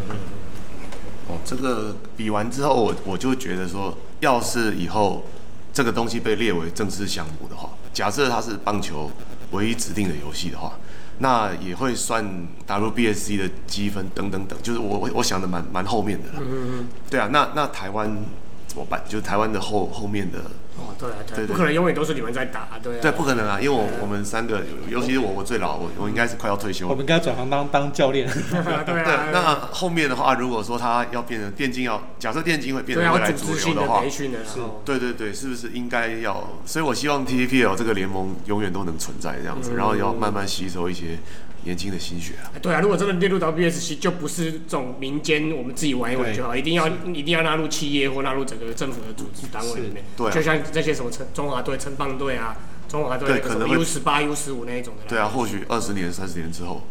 [1.29, 5.23] 哦，这个比完之后，我我就觉得说，要是以后
[5.79, 9.09] 这个东西被列为正式项目的话，假设它是棒球
[9.53, 10.73] 唯一指定的游戏的话，
[11.19, 12.27] 那也会算
[12.67, 16.43] WBSC 的积分等等等，就是我我我想的蛮蛮后面的啦。
[17.09, 18.13] 对啊，那那台湾
[18.69, 19.03] 怎么办？
[19.09, 20.39] 就是台湾的后后面的，
[20.77, 22.99] 哦，对啊，对不可能永远都是你们在打，对啊。
[23.03, 27.03] 对，不可能啊，因为我我们三个，尤其是我，我最老，我我应该是快要退休了我们。
[27.03, 28.29] 应该转行当当教练。
[28.51, 36.47] 对啊，对对啊，，那后面的话，如果说他要变成电竞要，假设电竞会变成未来主要组织性流的话的培，训的，然后对对对，是不是应该要？
[36.67, 41.19] 所以我希望 TTPL 这个联盟永远都能存在这样子，然后要慢慢吸收一些
[41.65, 42.53] 年轻的心血啊。
[42.63, 50.05] 对啊，如果真的列入 WBSC，就不是这种民间我们自己玩一玩就好，一定要一定要纳入企业或纳入整个政府的组织单位里面。
[50.17, 52.57] 对啊就像这些什么城中华队、城棒队啊，
[52.89, 55.09] 中华队可能 U 十八、U 十五那一种的。
[55.09, 56.83] 对啊，或许二十年、三十年之后，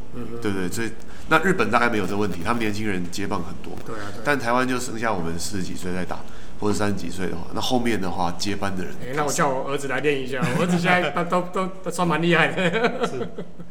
[0.42, 0.70] 对不对？
[0.70, 0.92] 所以
[1.30, 4.22] 那日本大概没有这个问题，他们年轻人接棒很多，对啊，对啊。
[4.24, 6.20] 但台湾就剩下我们四十几岁在打，
[6.60, 13.08] 或者三十几岁的话，那后面的话接班的人，哎，那我叫我儿子来练一下， 我儿子现在都都都都算蛮厉害的。
[13.08, 13.18] 是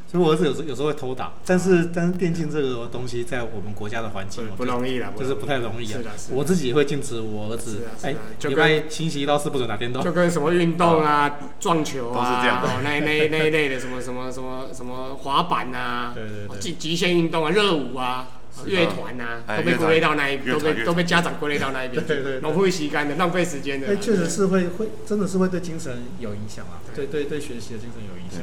[0.09, 6.31] 所以我儿子有时有时候会偷打，但是但是电竞这个东西在我们国家的环境，不容易啦，就是不太容易啊是的，是。
[6.31, 10.13] 的我自己也会禁止我儿子是啊，哎啊，就礼跟拜星期一到四不准打电动就。
[10.13, 18.29] 跟什么运动啊、撞球啊，都是这样哦那那那一类的什么什么什么什么滑板啊，对对对极极限运动啊、热舞啊、
[18.65, 22.03] 乐团啊，哎都被归类到那一，都被都被家长归类到那一边
[22.41, 23.89] 浪费时间的、浪费时间的。
[23.89, 27.07] 哎，确实是会会，真的是会对精神有影响啊，对。
[27.07, 28.43] 对对学习的精神有影响。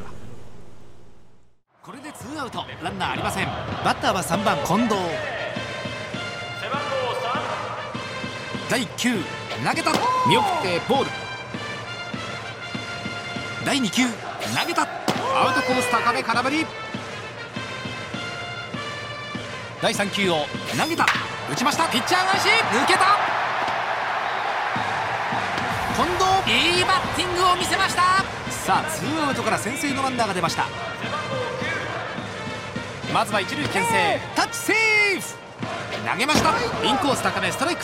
[1.82, 3.48] これでツーアウトランナーありません。
[3.84, 4.96] バッターは3番近藤。
[8.70, 9.18] 第1球
[9.66, 9.92] 投げた。
[10.28, 11.10] 見送ってボール。
[13.66, 14.04] 第2球。
[14.58, 14.88] 投げた。
[15.36, 16.66] アウトコース高め空振り
[19.84, 20.46] 第3球を
[20.82, 21.06] 投げた。
[21.52, 21.90] 打ちました。
[21.90, 22.48] ピッチャー返し。
[22.72, 23.00] 抜けた。
[25.94, 28.24] 近藤いいバッティングを見せました。
[28.50, 30.68] さあツーアウトから先制のランナーが出ました。
[33.14, 34.22] まずは一塁牽制。
[34.38, 35.36] タッチセーフ。
[36.10, 36.52] 投げました。
[36.88, 37.84] インコース高めストライク。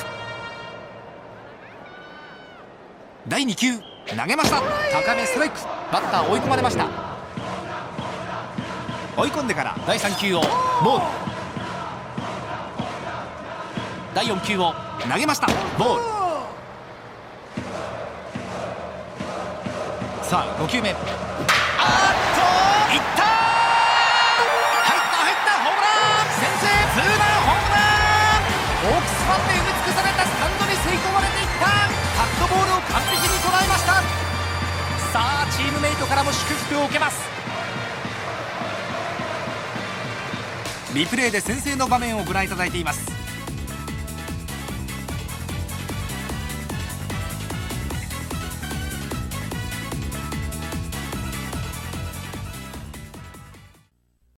[3.28, 3.78] 第2球。
[4.16, 4.62] 投げました。
[4.62, 5.60] 高めストライク。
[5.92, 6.88] バッター追い込まれました。
[9.18, 10.42] 追い込んでから第3球を
[10.82, 11.29] ボール
[14.14, 14.74] 第4球を
[15.10, 15.48] 投げました。
[15.78, 16.04] ボール。
[20.24, 20.92] さあ5球目。
[20.92, 22.42] あっと
[22.94, 23.24] いった
[24.84, 25.88] 入った入ったホームラ
[26.26, 26.30] ン。
[26.38, 28.46] 先制ツーランホームラン。
[28.90, 31.66] オークスファンで埋め尽くされたスタンドに吸い込まれていった。
[31.66, 33.94] カットボールを完璧に捉えました。
[35.14, 37.18] さあチームメイトからも祝福を受けます。
[40.94, 43.08] リプレイで先制の場面をご覧いただいています。